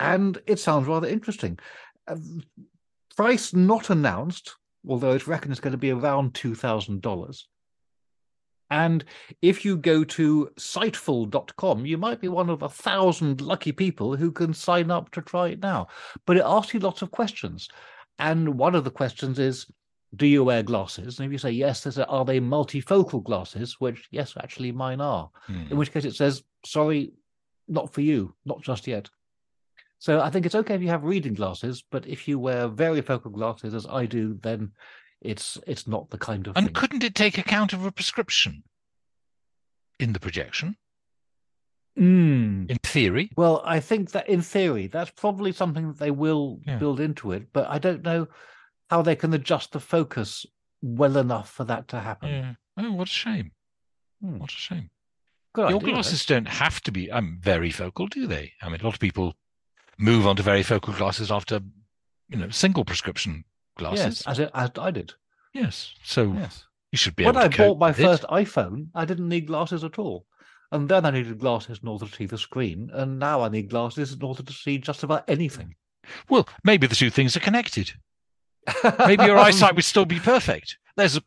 And 0.01 0.41
it 0.47 0.59
sounds 0.59 0.87
rather 0.87 1.09
interesting. 1.09 1.59
Uh, 2.09 2.17
price 3.17 3.53
not 3.53 3.91
announced, 3.91 4.55
although 4.89 5.13
it's 5.13 5.29
reckoned 5.29 5.53
it's 5.53 5.61
going 5.61 5.73
to 5.73 5.87
be 5.87 5.91
around 5.91 6.35
two 6.35 6.55
thousand 6.55 7.03
dollars. 7.03 7.47
And 8.71 9.05
if 9.43 9.65
you 9.65 9.77
go 9.77 10.05
to 10.05 10.51
sightful.com, 10.59 11.85
you 11.85 11.99
might 11.99 12.21
be 12.21 12.29
one 12.29 12.49
of 12.49 12.63
a 12.63 12.69
thousand 12.69 13.41
lucky 13.41 13.73
people 13.73 14.17
who 14.17 14.33
can 14.33 14.55
sign 14.55 14.91
up 14.91 15.11
to 15.13 15.21
try 15.21 15.49
it 15.49 15.63
now. 15.63 15.89
But 16.27 16.39
it 16.39 16.45
asks 16.47 16.75
you 16.75 16.81
lots 16.81 17.03
of 17.03 17.11
questions. 17.11 17.69
And 18.19 18.57
one 18.59 18.75
of 18.75 18.85
the 18.85 18.91
questions 18.91 19.39
is, 19.39 19.67
do 20.17 20.27
you 20.27 20.45
wear 20.45 20.63
glasses? 20.63 21.19
And 21.19 21.27
if 21.27 21.33
you 21.33 21.39
say 21.39 21.51
yes, 21.51 21.83
there's 21.83 21.99
a, 21.99 22.07
are 22.07 22.25
they 22.25 22.41
multifocal 22.41 23.23
glasses? 23.23 23.81
Which, 23.81 24.07
yes, 24.11 24.35
actually 24.39 24.73
mine 24.73 25.01
are. 25.01 25.31
Hmm. 25.47 25.67
In 25.71 25.77
which 25.77 25.93
case 25.93 26.05
it 26.05 26.15
says, 26.15 26.43
sorry, 26.65 27.13
not 27.69 27.93
for 27.93 28.01
you, 28.03 28.35
not 28.45 28.63
just 28.63 28.87
yet. 28.87 29.09
So 29.99 30.21
I 30.21 30.29
think 30.31 30.45
it's 30.45 30.55
okay 30.55 30.75
if 30.75 30.83
you 30.83 30.89
have 30.89 31.05
reading 31.05 31.35
glasses, 31.35 31.83
but 31.91 32.07
if 32.07 32.29
you 32.29 32.39
wear 32.39 32.69
varifocal 32.69 33.33
glasses 33.33 33.73
as 33.75 33.87
I 33.87 34.05
do, 34.07 34.39
then 34.43 34.73
it's 35.23 35.57
it's 35.67 35.87
not 35.89 36.11
the 36.11 36.19
kind 36.19 36.47
of 36.47 36.57
And 36.57 36.67
thing. 36.67 36.75
couldn't 36.75 37.05
it 37.05 37.15
take 37.15 37.39
account 37.39 37.73
of 37.73 37.87
a 37.87 37.91
prescription 37.93 38.63
in 39.99 40.13
the 40.13 40.21
projection? 40.21 40.77
Mm. 41.99 42.69
in 42.69 42.77
theory. 42.83 43.31
Well, 43.37 43.63
I 43.65 43.79
think 43.79 44.11
that 44.11 44.29
in 44.29 44.43
theory, 44.43 44.89
that's 44.89 45.13
probably 45.13 45.53
something 45.53 45.87
that 45.87 45.99
they 45.99 46.11
will 46.11 46.59
Yeah. 46.67 46.79
build 46.79 46.99
into 46.99 47.31
it, 47.31 47.53
but 47.53 47.69
I 47.71 47.79
don't 47.79 48.03
know 48.03 48.27
how 48.91 49.03
they 49.03 49.17
can 49.17 49.33
adjust 49.35 49.73
the 49.73 49.81
focus 49.81 50.47
well 50.83 51.17
enough 51.17 51.51
for 51.51 51.65
that 51.65 51.89
to 51.89 52.01
happen. 52.01 52.29
Yeah. 52.29 52.55
Oh, 52.77 52.93
what 52.93 53.09
a 53.09 53.11
shame. 53.11 53.53
Hmm. 54.23 54.39
What 54.39 54.51
a 54.51 54.55
shame. 54.55 54.91
Good 55.55 55.71
Your 55.71 55.79
idea, 55.79 55.87
though. 55.89 55.93
glasses 55.95 56.27
don't 56.27 56.49
have 56.49 56.81
to 56.83 56.93
be 56.93 57.11
um, 57.11 57.39
varifocal, 57.43 58.11
do 58.11 58.27
they? 58.27 58.53
I 58.61 58.69
mean, 58.69 58.81
a 58.81 58.85
lot 58.85 58.95
of 58.95 59.01
people 59.01 59.35
move 59.99 60.27
on 60.27 60.37
to 60.37 60.43
varifocal 60.43 60.97
glasses 60.97 61.31
after, 61.31 61.61
you 62.29 62.37
know, 62.39 62.51
single 62.51 62.85
prescription 62.85 63.45
Yes, 63.79 63.91
glasses. 63.97 64.23
as, 64.27 64.39
it, 64.41 64.51
as 64.55 64.71
I 64.79 64.91
did. 64.91 65.15
Yes. 65.53 65.95
So 66.05 66.33
Yes. 66.33 66.65
you 66.93 66.97
should 66.99 67.17
be 67.17 67.25
When 67.25 67.37
I 67.37 67.49
bought 67.49 67.79
my 67.79 67.89
with 67.89 68.01
it. 68.01 68.03
first 68.03 68.23
iPhone, 68.25 68.89
I 68.95 69.05
didn't 69.05 69.29
need 69.29 69.47
glasses 69.47 69.85
at 69.85 69.99
all. 69.99 70.27
And 70.73 70.89
then 70.89 71.05
I 71.07 71.11
needed 71.13 71.39
glasses 71.39 71.79
in 71.83 71.89
order 71.89 72.07
to 72.07 72.13
see 72.15 72.27
the 72.27 72.39
screen. 72.39 72.91
And 72.93 73.19
now 73.21 73.43
I 73.43 73.49
need 73.49 73.71
glasses 73.71 74.13
in 74.13 74.23
order 74.23 74.43
to 74.43 74.53
see 74.53 74.79
just 74.79 75.05
about 75.05 75.29
anything. 75.29 75.77
Well, 76.29 76.49
maybe 76.65 76.87
the 76.89 76.97
two 76.97 77.11
things 77.11 77.37
are 77.37 77.41
connected. 77.41 77.93
Maybe 79.07 79.25
your 79.25 79.39
eyesight 79.47 79.75
would 79.77 79.85
still 79.85 80.05
be 80.07 80.21
perfect. 80.21 80.79
There's 80.97 81.17
a 81.17 81.23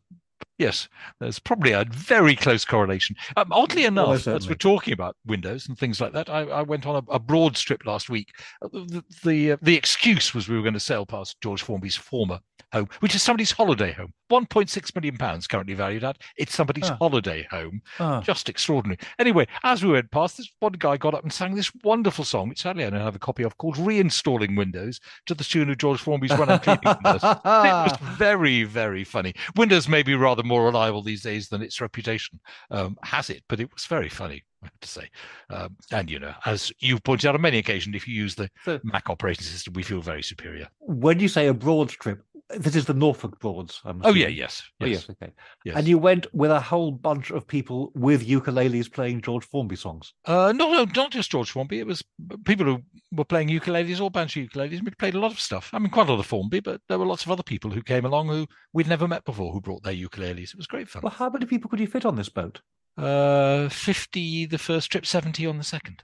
yes, 0.57 0.87
there's 1.19 1.39
probably 1.39 1.71
a 1.71 1.85
very 1.89 2.35
close 2.35 2.65
correlation. 2.65 3.15
Um, 3.35 3.47
oddly 3.51 3.85
enough, 3.85 4.27
as 4.27 4.47
we're 4.49 4.55
talking 4.55 4.93
about 4.93 5.15
Windows 5.25 5.67
and 5.67 5.77
things 5.77 6.01
like 6.01 6.13
that, 6.13 6.29
I, 6.29 6.41
I 6.41 6.61
went 6.63 6.85
on 6.87 6.95
a, 6.95 7.11
a 7.11 7.19
Broads 7.19 7.61
trip 7.61 7.85
last 7.85 8.09
week. 8.09 8.29
Uh, 8.61 8.69
The 8.69 9.03
the, 9.23 9.51
uh, 9.53 9.57
the 9.61 9.75
excuse 9.75 10.33
was 10.33 10.47
we 10.49 10.55
were 10.55 10.63
going 10.63 10.73
to 10.73 10.79
sail 10.79 11.05
past 11.05 11.39
George 11.41 11.61
Formby's 11.61 11.95
former 11.95 12.39
home, 12.73 12.89
which 13.01 13.15
is 13.15 13.21
somebody's 13.21 13.51
holiday 13.51 13.91
home. 13.91 14.13
1.6 14.29 14.95
million 14.95 15.17
pounds 15.17 15.47
currently 15.47 15.73
valued 15.73 16.03
at. 16.03 16.17
It's 16.37 16.53
somebody's 16.55 16.89
Ah. 16.89 16.97
holiday 16.99 17.47
home. 17.49 17.81
Ah, 17.99 18.21
Just 18.21 18.49
extraordinary. 18.49 18.97
Anyway, 19.19 19.47
as 19.63 19.83
we 19.83 19.91
went 19.91 20.11
past, 20.11 20.37
this 20.37 20.49
one 20.59 20.73
guy 20.73 20.97
got 20.97 21.13
up 21.13 21.23
and 21.23 21.31
sang 21.31 21.55
this 21.55 21.71
wonderful 21.83 22.25
song, 22.25 22.49
which 22.49 22.61
sadly 22.61 22.85
I 22.85 22.89
don't 22.89 23.01
have 23.01 23.15
a 23.15 23.19
copy 23.19 23.43
of, 23.43 23.57
called 23.57 23.75
Reinstalling 23.77 24.57
Windows, 24.57 24.99
to 25.25 25.33
the 25.33 25.43
tune 25.43 25.69
of 25.69 25.77
George 25.77 25.99
Formby's 25.99 26.31
When 26.37 26.49
I'm 26.49 26.59
Cleaning 26.59 26.79
Windows. 26.85 27.23
It 27.23 27.43
was 27.45 27.97
very, 28.17 28.63
very 28.63 29.03
funny. 29.03 29.33
Windows 29.55 29.87
may 29.87 30.03
be 30.03 30.15
rather 30.15 30.43
more 30.43 30.65
reliable 30.65 31.01
these 31.01 31.21
days 31.23 31.49
than 31.49 31.61
its 31.61 31.79
reputation 31.81 32.39
um, 32.71 32.97
has 33.03 33.29
it, 33.29 33.43
but 33.47 33.59
it 33.59 33.71
was 33.73 33.85
very 33.85 34.09
funny, 34.09 34.43
I 34.61 34.65
have 34.67 34.79
to 34.81 34.87
say. 34.87 35.09
Um, 35.49 35.75
and, 35.91 36.09
you 36.09 36.19
know, 36.19 36.33
as 36.45 36.71
you've 36.79 37.03
pointed 37.03 37.27
out 37.27 37.35
on 37.35 37.41
many 37.41 37.57
occasions, 37.57 37.95
if 37.95 38.07
you 38.07 38.15
use 38.15 38.35
the 38.35 38.49
So- 38.65 38.79
Mac 38.83 39.09
operating 39.09 39.43
system, 39.45 39.73
we 39.73 39.83
feel 39.83 40.01
very 40.01 40.23
superior. 40.23 40.67
when 40.79 41.19
you 41.19 41.27
say 41.27 41.47
a 41.47 41.53
Broads 41.53 41.93
trip, 41.93 42.23
this 42.49 42.75
is 42.75 42.85
the 42.85 42.93
Norfolk 42.93 43.39
Broads. 43.39 43.81
I'm 43.83 44.01
Oh, 44.03 44.09
yeah, 44.13 44.25
assuming. 44.27 44.37
yes. 44.37 44.63
Oh, 44.81 44.85
Yes. 44.85 45.05
yes, 45.07 45.09
okay. 45.21 45.33
yes. 45.65 45.75
And 45.75 45.87
you 45.87 45.97
went 45.97 46.27
with 46.33 46.49
a 46.51 46.59
whole 46.61 46.91
bunch 46.91 47.29
of 47.31 47.45
people 47.47 47.91
with 47.93 48.25
ukuleles 48.27 48.91
playing 48.91 49.21
George 49.21 49.43
Formby 49.45 49.75
songs. 49.75 50.13
Uh, 50.25 50.53
no, 50.55 50.71
no, 50.71 50.85
not 50.95 51.11
just 51.11 51.29
George 51.31 51.51
Formby. 51.51 51.79
It 51.79 51.87
was 51.87 52.03
people 52.45 52.65
who 52.65 52.81
were 53.11 53.25
playing 53.25 53.49
ukuleles, 53.49 53.99
all 53.99 54.09
bands 54.09 54.35
of 54.37 54.43
ukuleles. 54.43 54.81
We 54.83 54.91
played 54.91 55.15
a 55.15 55.19
lot 55.19 55.31
of 55.33 55.39
stuff. 55.39 55.69
I 55.73 55.79
mean, 55.79 55.89
quite 55.89 56.07
a 56.07 56.11
lot 56.13 56.19
of 56.19 56.25
Formby, 56.25 56.61
but 56.61 56.79
there 56.87 56.97
were 56.99 57.05
lots 57.05 57.25
of 57.25 57.31
other 57.31 57.43
people 57.43 57.69
who 57.71 57.81
came 57.81 58.05
along 58.05 58.27
who 58.29 58.47
we'd 58.71 58.87
never 58.87 59.07
met 59.07 59.25
before 59.25 59.51
who 59.51 59.59
brought 59.59 59.83
their 59.83 59.93
ukuleles. 59.93 60.51
It 60.51 60.57
was 60.57 60.67
great 60.67 60.87
fun. 60.89 61.01
Well, 61.01 61.11
how 61.11 61.29
many 61.29 61.45
people 61.45 61.69
could 61.69 61.79
you 61.81 61.87
fit 61.87 62.05
on 62.05 62.15
this 62.15 62.29
boat? 62.29 62.61
Uh, 62.97 63.67
50 63.69 64.45
the 64.47 64.57
first 64.57 64.89
trip, 64.91 65.05
70 65.05 65.45
on 65.45 65.57
the 65.57 65.63
second. 65.63 66.03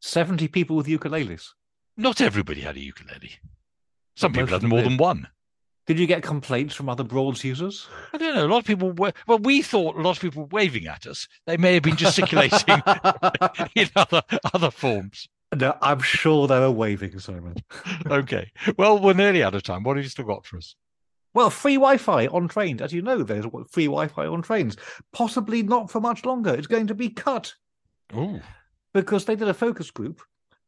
70 0.00 0.48
people 0.48 0.74
with 0.76 0.86
ukuleles. 0.86 1.48
Not 1.96 2.20
everybody 2.20 2.62
had 2.62 2.76
a 2.76 2.80
ukulele. 2.80 3.32
Some 4.16 4.32
But 4.32 4.40
people 4.40 4.58
had 4.58 4.62
more 4.68 4.80
did. 4.82 4.90
than 4.90 4.96
one. 4.98 5.28
Did 5.86 5.98
you 6.00 6.06
get 6.06 6.22
complaints 6.22 6.74
from 6.74 6.88
other 6.88 7.04
Broads 7.04 7.44
users? 7.44 7.86
I 8.12 8.18
don't 8.18 8.34
know. 8.34 8.46
A 8.46 8.48
lot 8.48 8.58
of 8.58 8.64
people 8.64 8.90
were, 8.92 9.12
well, 9.28 9.38
we 9.38 9.62
thought 9.62 9.96
a 9.96 10.00
lot 10.02 10.16
of 10.16 10.20
people 10.20 10.42
were 10.42 10.48
waving 10.50 10.86
at 10.88 11.06
us. 11.06 11.28
They 11.46 11.56
may 11.56 11.74
have 11.74 11.84
been 11.84 11.96
gesticulating 11.96 12.58
in 13.76 13.88
other, 13.94 14.22
other 14.52 14.70
forms. 14.72 15.28
no, 15.54 15.76
I'm 15.80 16.00
sure 16.00 16.48
they 16.48 16.58
were 16.58 16.70
waving, 16.72 17.18
Simon. 17.20 17.54
Okay. 18.10 18.50
Well, 18.76 18.98
we're 18.98 19.12
nearly 19.14 19.42
out 19.44 19.54
of 19.54 19.62
time. 19.62 19.84
What 19.84 19.96
have 19.96 20.04
you 20.04 20.10
still 20.10 20.24
got 20.24 20.44
for 20.44 20.56
us? 20.56 20.74
Well, 21.34 21.50
free 21.50 21.74
Wi-Fi 21.74 22.26
on 22.28 22.48
trains, 22.48 22.80
as 22.82 22.92
you 22.92 23.02
know, 23.02 23.22
there's 23.22 23.44
free 23.70 23.84
Wi-Fi 23.86 24.26
on 24.26 24.42
trains. 24.42 24.76
Possibly 25.12 25.62
not 25.62 25.90
for 25.90 26.00
much 26.00 26.24
longer. 26.24 26.52
It's 26.54 26.66
going 26.66 26.86
to 26.88 26.94
be 26.94 27.10
cut 27.10 27.54
Oh, 28.14 28.40
because 28.94 29.24
they 29.24 29.36
did 29.36 29.48
a 29.48 29.54
focus 29.54 29.90
group, 29.90 30.22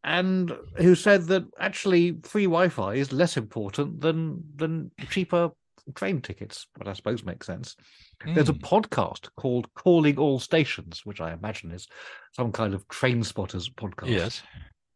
and 0.09 0.57
who 0.77 0.95
said 0.95 1.25
that 1.27 1.45
actually 1.59 2.19
free 2.23 2.45
Wi-Fi 2.47 2.95
is 2.95 3.13
less 3.13 3.37
important 3.37 4.01
than 4.01 4.43
than 4.57 4.91
cheaper 5.11 5.51
train 5.95 6.21
tickets. 6.21 6.67
But 6.77 6.89
I 6.89 6.93
suppose 6.95 7.25
makes 7.25 7.47
sense. 7.47 7.77
There's 8.25 8.49
a 8.49 8.53
Hmm. 8.53 8.65
podcast 8.73 9.29
called 9.37 9.73
Calling 9.75 10.19
All 10.19 10.39
Stations, 10.41 11.03
which 11.05 11.21
I 11.21 11.33
imagine 11.33 11.71
is 11.73 11.87
some 12.33 12.53
kind 12.53 12.75
of 12.75 12.87
train 12.89 13.23
spotters 13.25 13.69
podcast. 13.71 14.11
yes. 14.11 14.43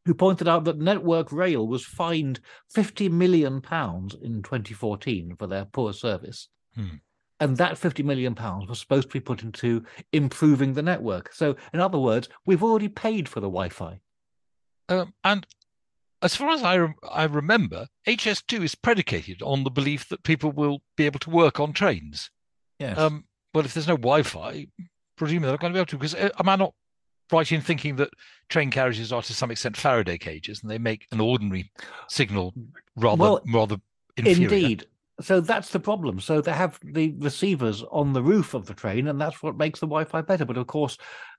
who 0.05 0.14
pointed 0.14 0.48
out 0.48 0.64
that 0.64 0.79
Network 0.79 1.31
Rail 1.31 1.64
was 1.68 1.85
fined 1.85 2.40
50 2.70 3.09
million 3.09 3.61
pounds 3.61 4.16
in 4.20 4.42
2014 4.42 5.37
for 5.38 5.46
their 5.46 5.64
poor 5.66 5.92
service. 5.92 6.48
Hmm. 6.75 6.96
And 7.38 7.57
that 7.59 7.79
50 7.79 8.03
million 8.03 8.35
pounds 8.35 8.68
was 8.68 8.81
supposed 8.81 9.09
to 9.11 9.12
be 9.12 9.20
put 9.20 9.42
into 9.44 9.85
improving 10.12 10.72
the 10.75 10.83
network. 10.83 11.33
So, 11.33 11.55
in 11.72 11.79
other 11.79 11.98
words, 11.98 12.29
we've 12.46 12.64
already 12.64 12.88
paid 12.88 13.29
for 13.29 13.38
the 13.40 13.46
Wi-Fi. 13.48 14.01
Um, 14.88 15.14
and 15.25 15.47
as 16.23 16.37
far 16.37 16.51
as 16.51 16.62
I, 16.62 16.79
rem- 16.79 16.95
I 17.11 17.25
remember, 17.25 17.87
HS2 18.07 18.62
is 18.62 18.75
predicated 18.75 19.42
on 19.42 19.64
the 19.64 19.71
belief 19.71 20.09
that 20.09 20.23
people 20.23 20.53
will 20.53 20.83
be 20.97 21.07
able 21.07 21.18
to 21.21 21.31
work 21.31 21.61
on 21.61 21.73
trains. 21.73 22.31
Yes. 22.79 22.99
Um, 22.99 23.25
well, 23.55 23.64
if 23.64 23.75
there's 23.75 23.88
no 23.88 23.97
Wi-Fi, 23.97 24.66
presumably 25.16 25.47
they're 25.47 25.53
not 25.53 25.61
going 25.61 25.73
to 25.73 25.77
be 25.77 25.81
able 25.81 25.87
to. 25.87 25.97
Because 25.99 26.14
uh, 26.14 26.31
am 26.38 26.49
I 26.49 26.57
not 26.57 26.75
right 27.33 27.51
in 27.51 27.61
thinking 27.61 27.97
that 27.97 28.11
train 28.49 28.71
carriages 28.71 29.12
are 29.12 29.23
to 29.23 29.35
some 29.35 29.51
extent 29.51 29.77
Faraday 29.77 30.18
cages, 30.18 30.62
and 30.62 30.71
they 30.71 30.79
make 30.79 31.07
an 31.12 31.21
ordinary 31.21 31.71
signal 32.09 32.55
rather 32.97 33.21
Well, 33.21 33.42
rather 33.53 33.77
inferior? 34.16 34.45
Indeed. 34.45 34.87
So 35.21 35.40
that's 35.40 35.71
the 35.71 35.81
problem. 35.81 36.21
So 36.21 36.40
they 36.40 36.53
have 36.53 36.79
the 36.83 37.14
receivers 37.18 37.85
on 37.90 38.12
the 38.12 38.23
roof 38.23 38.55
of 38.55 38.66
the 38.66 38.75
train, 38.75 39.09
and 39.09 39.21
that's 39.21 39.42
what 39.42 39.57
makes 39.57 39.81
the 39.81 39.87
Wi-Fi 39.87 40.23
better. 40.23 40.45
But 40.45 40.57
of 40.57 40.66
course, 40.66 40.97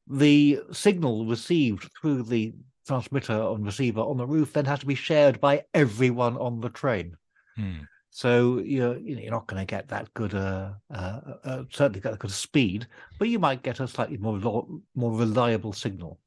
the 0.08 0.60
signal 0.72 1.26
received 1.26 1.90
through 2.00 2.24
the 2.24 2.54
transmitter 2.88 3.34
and 3.34 3.66
receiver 3.66 4.02
on 4.02 4.18
the 4.18 4.26
roof 4.28 4.54
then 4.54 4.66
has 4.66 4.80
to 4.80 4.86
be 4.86 4.96
shared 4.96 5.40
by 5.40 5.64
everyone 5.74 6.38
on 6.38 6.60
the 6.62 6.70
train. 6.70 7.16
Hmm. 7.56 7.82
So 8.10 8.60
you're 8.60 8.98
you're 9.00 9.32
not 9.32 9.48
going 9.48 9.60
to 9.66 9.66
get 9.66 9.88
that 9.90 10.14
good 10.14 10.36
uh, 10.36 10.74
uh, 10.94 11.20
uh, 11.44 11.64
certainly 11.72 12.00
get 12.00 12.12
that 12.12 12.20
good 12.20 12.32
speed, 12.32 12.88
but 13.18 13.28
you 13.30 13.40
might 13.40 13.64
get 13.64 13.80
a 13.80 13.88
slightly 13.88 14.18
more 14.18 14.38
lo- 14.38 14.82
more 14.96 15.12
reliable 15.18 15.74
signal. 15.74 16.20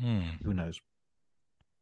Hmm. 0.00 0.22
Who 0.44 0.52
knows? 0.52 0.80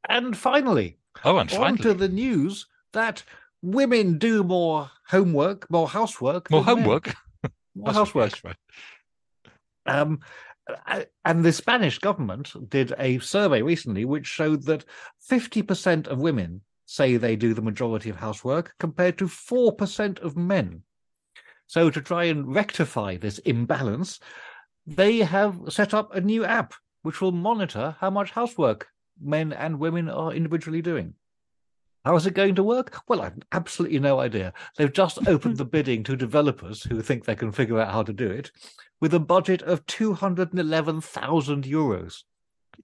And 0.09 0.37
finally, 0.37 0.99
Oh, 1.25 1.39
and 1.39 1.51
on 1.53 1.59
finally, 1.59 1.83
to 1.85 1.95
the 1.95 2.09
news 2.09 2.67
that 2.93 3.23
women 3.63 4.19
do 4.19 4.43
more 4.45 4.91
homework, 5.09 5.71
more 5.71 5.89
housework, 5.89 6.51
more 6.51 6.63
homework. 6.65 7.15
more 7.75 7.93
housework. 8.01 8.39
right. 8.45 8.57
Um, 9.87 10.21
Uh, 10.87 11.03
and 11.25 11.45
the 11.45 11.53
Spanish 11.53 11.99
government 11.99 12.53
did 12.71 12.95
a 12.99 13.19
survey 13.19 13.63
recently 13.63 14.05
which 14.05 14.27
showed 14.27 14.65
that 14.65 14.85
50% 15.31 16.07
of 16.07 16.19
women 16.19 16.63
say 16.87 17.17
they 17.17 17.37
do 17.37 17.55
the 17.55 17.63
majority 17.63 18.11
of 18.11 18.17
housework 18.17 18.75
compared 18.79 19.19
to 19.19 19.27
4% 19.27 20.19
of 20.21 20.37
men. 20.37 20.83
So, 21.67 21.91
to 21.91 22.01
try 22.01 22.25
and 22.25 22.55
rectify 22.55 23.17
this 23.17 23.39
imbalance, 23.39 24.21
they 24.87 25.19
have 25.19 25.59
set 25.69 25.95
up 25.95 26.15
a 26.15 26.21
new 26.21 26.45
app 26.45 26.75
which 27.03 27.21
will 27.21 27.33
monitor 27.33 27.97
how 28.01 28.11
much 28.11 28.31
housework 28.31 28.89
men 29.21 29.53
and 29.53 29.79
women 29.79 30.09
are 30.09 30.33
individually 30.33 30.83
doing. 30.83 31.15
How 32.05 32.15
is 32.17 32.27
it 32.27 32.35
going 32.35 32.55
to 32.57 32.63
work? 32.63 33.01
Well, 33.09 33.23
I've 33.23 33.39
absolutely 33.53 33.99
no 33.99 34.21
idea. 34.21 34.53
They've 34.77 34.93
just 34.93 35.27
opened 35.27 35.57
the 35.59 35.65
bidding 35.65 36.03
to 36.05 36.17
developers 36.17 36.83
who 36.83 37.01
think 37.01 37.25
they 37.25 37.35
can 37.35 37.51
figure 37.53 37.81
out 37.81 37.93
how 37.93 38.03
to 38.03 38.13
do 38.13 38.31
it 38.31 38.51
with 39.01 39.15
a 39.15 39.21
budget 39.21 39.63
of 39.63 39.85
211,000 39.87 41.65
euros, 41.65 42.23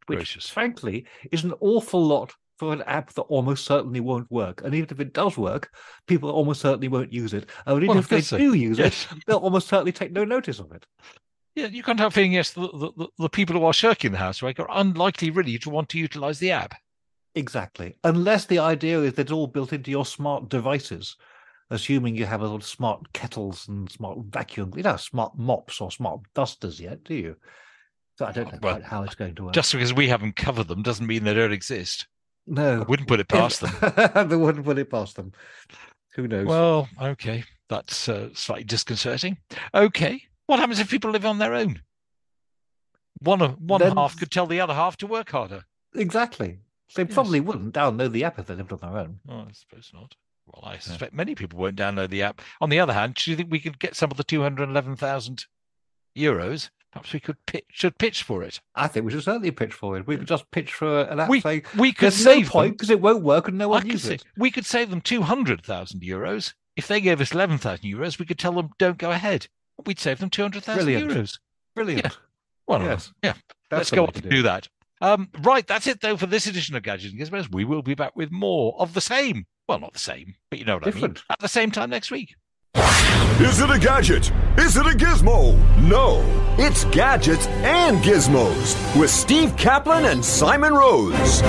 which, 0.06 0.18
Gracious. 0.18 0.48
frankly, 0.48 1.06
is 1.32 1.44
an 1.44 1.54
awful 1.60 2.04
lot 2.04 2.32
for 2.58 2.72
an 2.72 2.82
app 2.82 3.12
that 3.14 3.22
almost 3.22 3.64
certainly 3.64 4.00
won't 4.00 4.30
work. 4.30 4.62
And 4.64 4.74
even 4.74 4.88
if 4.90 5.00
it 5.00 5.14
does 5.14 5.38
work, 5.38 5.72
people 6.06 6.30
almost 6.30 6.60
certainly 6.60 6.88
won't 6.88 7.12
use 7.12 7.32
it. 7.32 7.48
And 7.66 7.76
even 7.78 7.88
Well, 7.88 7.98
if 7.98 8.08
they 8.08 8.20
do 8.20 8.54
use 8.54 8.78
yes. 8.78 9.06
it, 9.10 9.18
they'll 9.26 9.38
almost 9.38 9.68
certainly 9.68 9.92
take 9.92 10.12
no 10.12 10.24
notice 10.24 10.58
of 10.58 10.70
it. 10.72 10.84
Yeah, 11.54 11.66
you 11.66 11.82
can't 11.82 11.98
help 11.98 12.12
feeling 12.12 12.32
yes, 12.32 12.52
the, 12.52 12.68
the, 12.68 12.92
the- 12.96 13.08
the 13.18 13.28
people 13.28 13.56
who 13.56 13.64
are 13.64 13.72
shirking 13.72 14.12
the 14.12 14.18
housework 14.18 14.60
are 14.60 14.68
unlikely 14.70 15.30
really 15.30 15.58
to 15.58 15.70
want 15.70 15.88
to 15.90 15.98
utilize 15.98 16.38
the 16.38 16.52
app. 16.52 16.74
Exactly. 17.34 17.94
Unless 18.04 18.46
the 18.46 18.58
idea 18.58 19.00
is 19.00 19.14
that 19.14 19.22
it's 19.22 19.32
all 19.32 19.46
built 19.46 19.72
into 19.72 19.90
your 19.90 20.04
smart 20.06 20.48
devices, 20.48 21.16
assuming 21.70 22.16
you 22.16 22.26
have 22.26 22.42
a 22.42 22.46
lot 22.48 22.56
of 22.56 22.66
smart 22.66 23.12
kettles 23.12 23.68
and 23.68 23.90
smart 23.90 24.18
vacuum, 24.30 24.72
you 24.76 24.82
know, 24.82 24.96
smart 24.96 25.38
mops 25.38 25.80
or 25.80 25.90
smart 25.90 26.20
dusters 26.34 26.80
yet, 26.80 27.04
do 27.04 27.14
you? 27.14 27.36
So 28.18 28.26
I 28.26 28.32
don't 28.32 28.52
know 28.52 28.58
Well, 28.62 28.74
quite 28.74 28.84
how 28.84 29.02
it's 29.04 29.14
going 29.14 29.34
to 29.36 29.44
work. 29.44 29.54
Just 29.54 29.72
because 29.72 29.94
we 29.94 30.08
haven't 30.08 30.36
covered 30.36 30.68
them 30.68 30.82
doesn't 30.82 31.06
mean 31.06 31.24
they 31.24 31.34
don't 31.34 31.52
exist. 31.52 32.06
no, 32.46 32.80
I 32.80 32.84
wouldn't 32.84 33.08
put 33.08 33.20
it 33.20 33.28
past 33.28 33.60
them. 33.60 34.28
they 34.28 34.36
wouldn't 34.36 34.64
put 34.64 34.78
it 34.78 34.90
past 34.90 35.16
them. 35.16 35.32
Who 36.16 36.26
knows? 36.26 36.46
Well, 36.46 36.88
okay, 37.00 37.44
that's 37.68 38.08
uh, 38.08 38.30
slightly 38.34 38.64
disconcerting. 38.64 39.38
Okay, 39.72 40.20
what 40.46 40.58
happens 40.58 40.80
if 40.80 40.90
people 40.90 41.12
live 41.12 41.24
on 41.24 41.38
their 41.38 41.54
own? 41.54 41.80
one 43.22 43.40
one 43.40 43.80
Then- 43.80 43.96
half 43.96 44.18
could 44.18 44.30
tell 44.30 44.46
the 44.46 44.60
other 44.60 44.74
half 44.74 44.96
to 44.98 45.06
work 45.06 45.30
harder. 45.30 45.64
Exactly. 45.94 46.58
They 46.94 47.04
Yes. 47.04 47.14
probably 47.14 47.40
wouldn't 47.40 47.74
download 47.74 48.12
the 48.12 48.24
app 48.24 48.38
if 48.38 48.46
they 48.46 48.54
lived 48.54 48.72
on 48.72 48.78
their 48.80 48.96
own. 48.98 49.20
Oh, 49.28 49.46
I 49.48 49.52
suppose 49.52 49.90
not. 49.94 50.16
Well, 50.46 50.64
I 50.72 50.78
suspect 50.78 51.12
many 51.14 51.34
people 51.36 51.58
won't 51.60 51.76
download 51.76 52.10
the 52.10 52.22
app. 52.22 52.40
On 52.60 52.70
the 52.70 52.80
other 52.80 52.92
hand, 52.92 53.14
do 53.14 53.30
you 53.30 53.36
think 53.36 53.50
we 53.50 53.60
could 53.60 53.78
get 53.78 53.94
some 53.94 54.10
of 54.10 54.16
the 54.16 54.24
two 54.24 54.42
hundred 54.42 54.68
eleven 54.68 54.96
thousand 54.96 55.46
euros? 56.16 56.70
Perhaps 56.92 57.12
we 57.12 57.20
could 57.20 57.36
pitch, 57.46 57.64
should 57.70 57.98
pitch 57.98 58.24
for 58.24 58.42
it. 58.42 58.60
I 58.74 58.88
think 58.88 59.06
we 59.06 59.12
should 59.12 59.22
certainly 59.22 59.52
pitch 59.52 59.72
for 59.72 59.96
it. 59.96 60.08
We 60.08 60.16
could 60.16 60.26
just 60.26 60.50
pitch 60.50 60.72
for 60.72 61.02
an 61.02 61.20
app 61.20 61.28
We- 61.28 61.40
saying 61.40 61.62
we 61.78 61.92
could 61.92 62.06
there's 62.12 62.24
no 62.24 62.32
save 62.32 62.48
point 62.48 62.66
them. 62.70 62.72
because 62.74 62.90
it 62.90 63.00
won't 63.00 63.22
work 63.22 63.46
and 63.46 63.56
no 63.56 63.68
one 63.68 63.86
uses 63.86 64.02
say, 64.08 64.14
it. 64.14 64.24
we 64.36 64.50
could 64.50 64.66
save 64.66 64.90
them 64.90 65.00
two 65.00 65.22
hundred 65.22 65.64
thousand 65.64 66.00
euros. 66.00 66.54
If 66.74 66.88
they 66.88 67.00
gave 67.00 67.20
us 67.20 67.30
eleven 67.32 67.58
thousand 67.58 67.84
euros, 67.88 68.18
we 68.18 68.26
could 68.26 68.38
tell 68.40 68.52
them 68.54 68.70
don't 68.78 68.98
go 68.98 69.12
ahead. 69.12 69.46
We'd 69.86 70.00
save 70.00 70.18
them 70.18 70.30
two 70.30 70.42
hundred 70.42 70.64
thousand 70.64 70.88
euros. 70.88 71.38
Brilliant. 71.76 72.18
Well, 72.66 72.82
Yes. 72.82 73.12
yeah. 73.22 73.34
That's 73.70 73.78
Let's 73.80 73.90
go 73.92 74.06
on 74.06 74.12
to 74.12 74.20
to 74.20 74.28
do 74.28 74.36
do 74.36 74.42
that. 74.42 74.68
Um, 75.00 75.30
right, 75.42 75.66
that's 75.66 75.86
it 75.86 76.00
though 76.00 76.16
for 76.16 76.26
this 76.26 76.46
edition 76.46 76.76
of 76.76 76.82
Gadgets 76.82 77.12
and 77.12 77.20
Gizmos. 77.20 77.50
We 77.50 77.64
will 77.64 77.82
be 77.82 77.94
back 77.94 78.14
with 78.14 78.30
more 78.30 78.74
of 78.78 78.94
the 78.94 79.00
same. 79.00 79.46
Well, 79.68 79.78
not 79.80 79.92
the 79.92 79.98
same, 79.98 80.34
but 80.50 80.58
you 80.58 80.64
know 80.64 80.74
what 80.74 80.86
I 80.86 80.90
mean. 80.90 81.16
At 81.30 81.38
the 81.38 81.48
same 81.48 81.70
time 81.70 81.90
next 81.90 82.10
week. 82.10 82.34
Is 82.74 83.60
it 83.60 83.70
a 83.70 83.78
gadget? 83.78 84.30
Is 84.58 84.76
it 84.76 84.86
a 84.86 84.90
gizmo? 84.90 85.56
No, 85.80 86.22
it's 86.58 86.84
gadgets 86.86 87.46
and 87.46 87.98
gizmos 87.98 89.00
with 89.00 89.10
Steve 89.10 89.50
Caplin 89.56 90.10
and 90.12 90.24
Simon 90.24 90.74
Rose. 90.74 91.40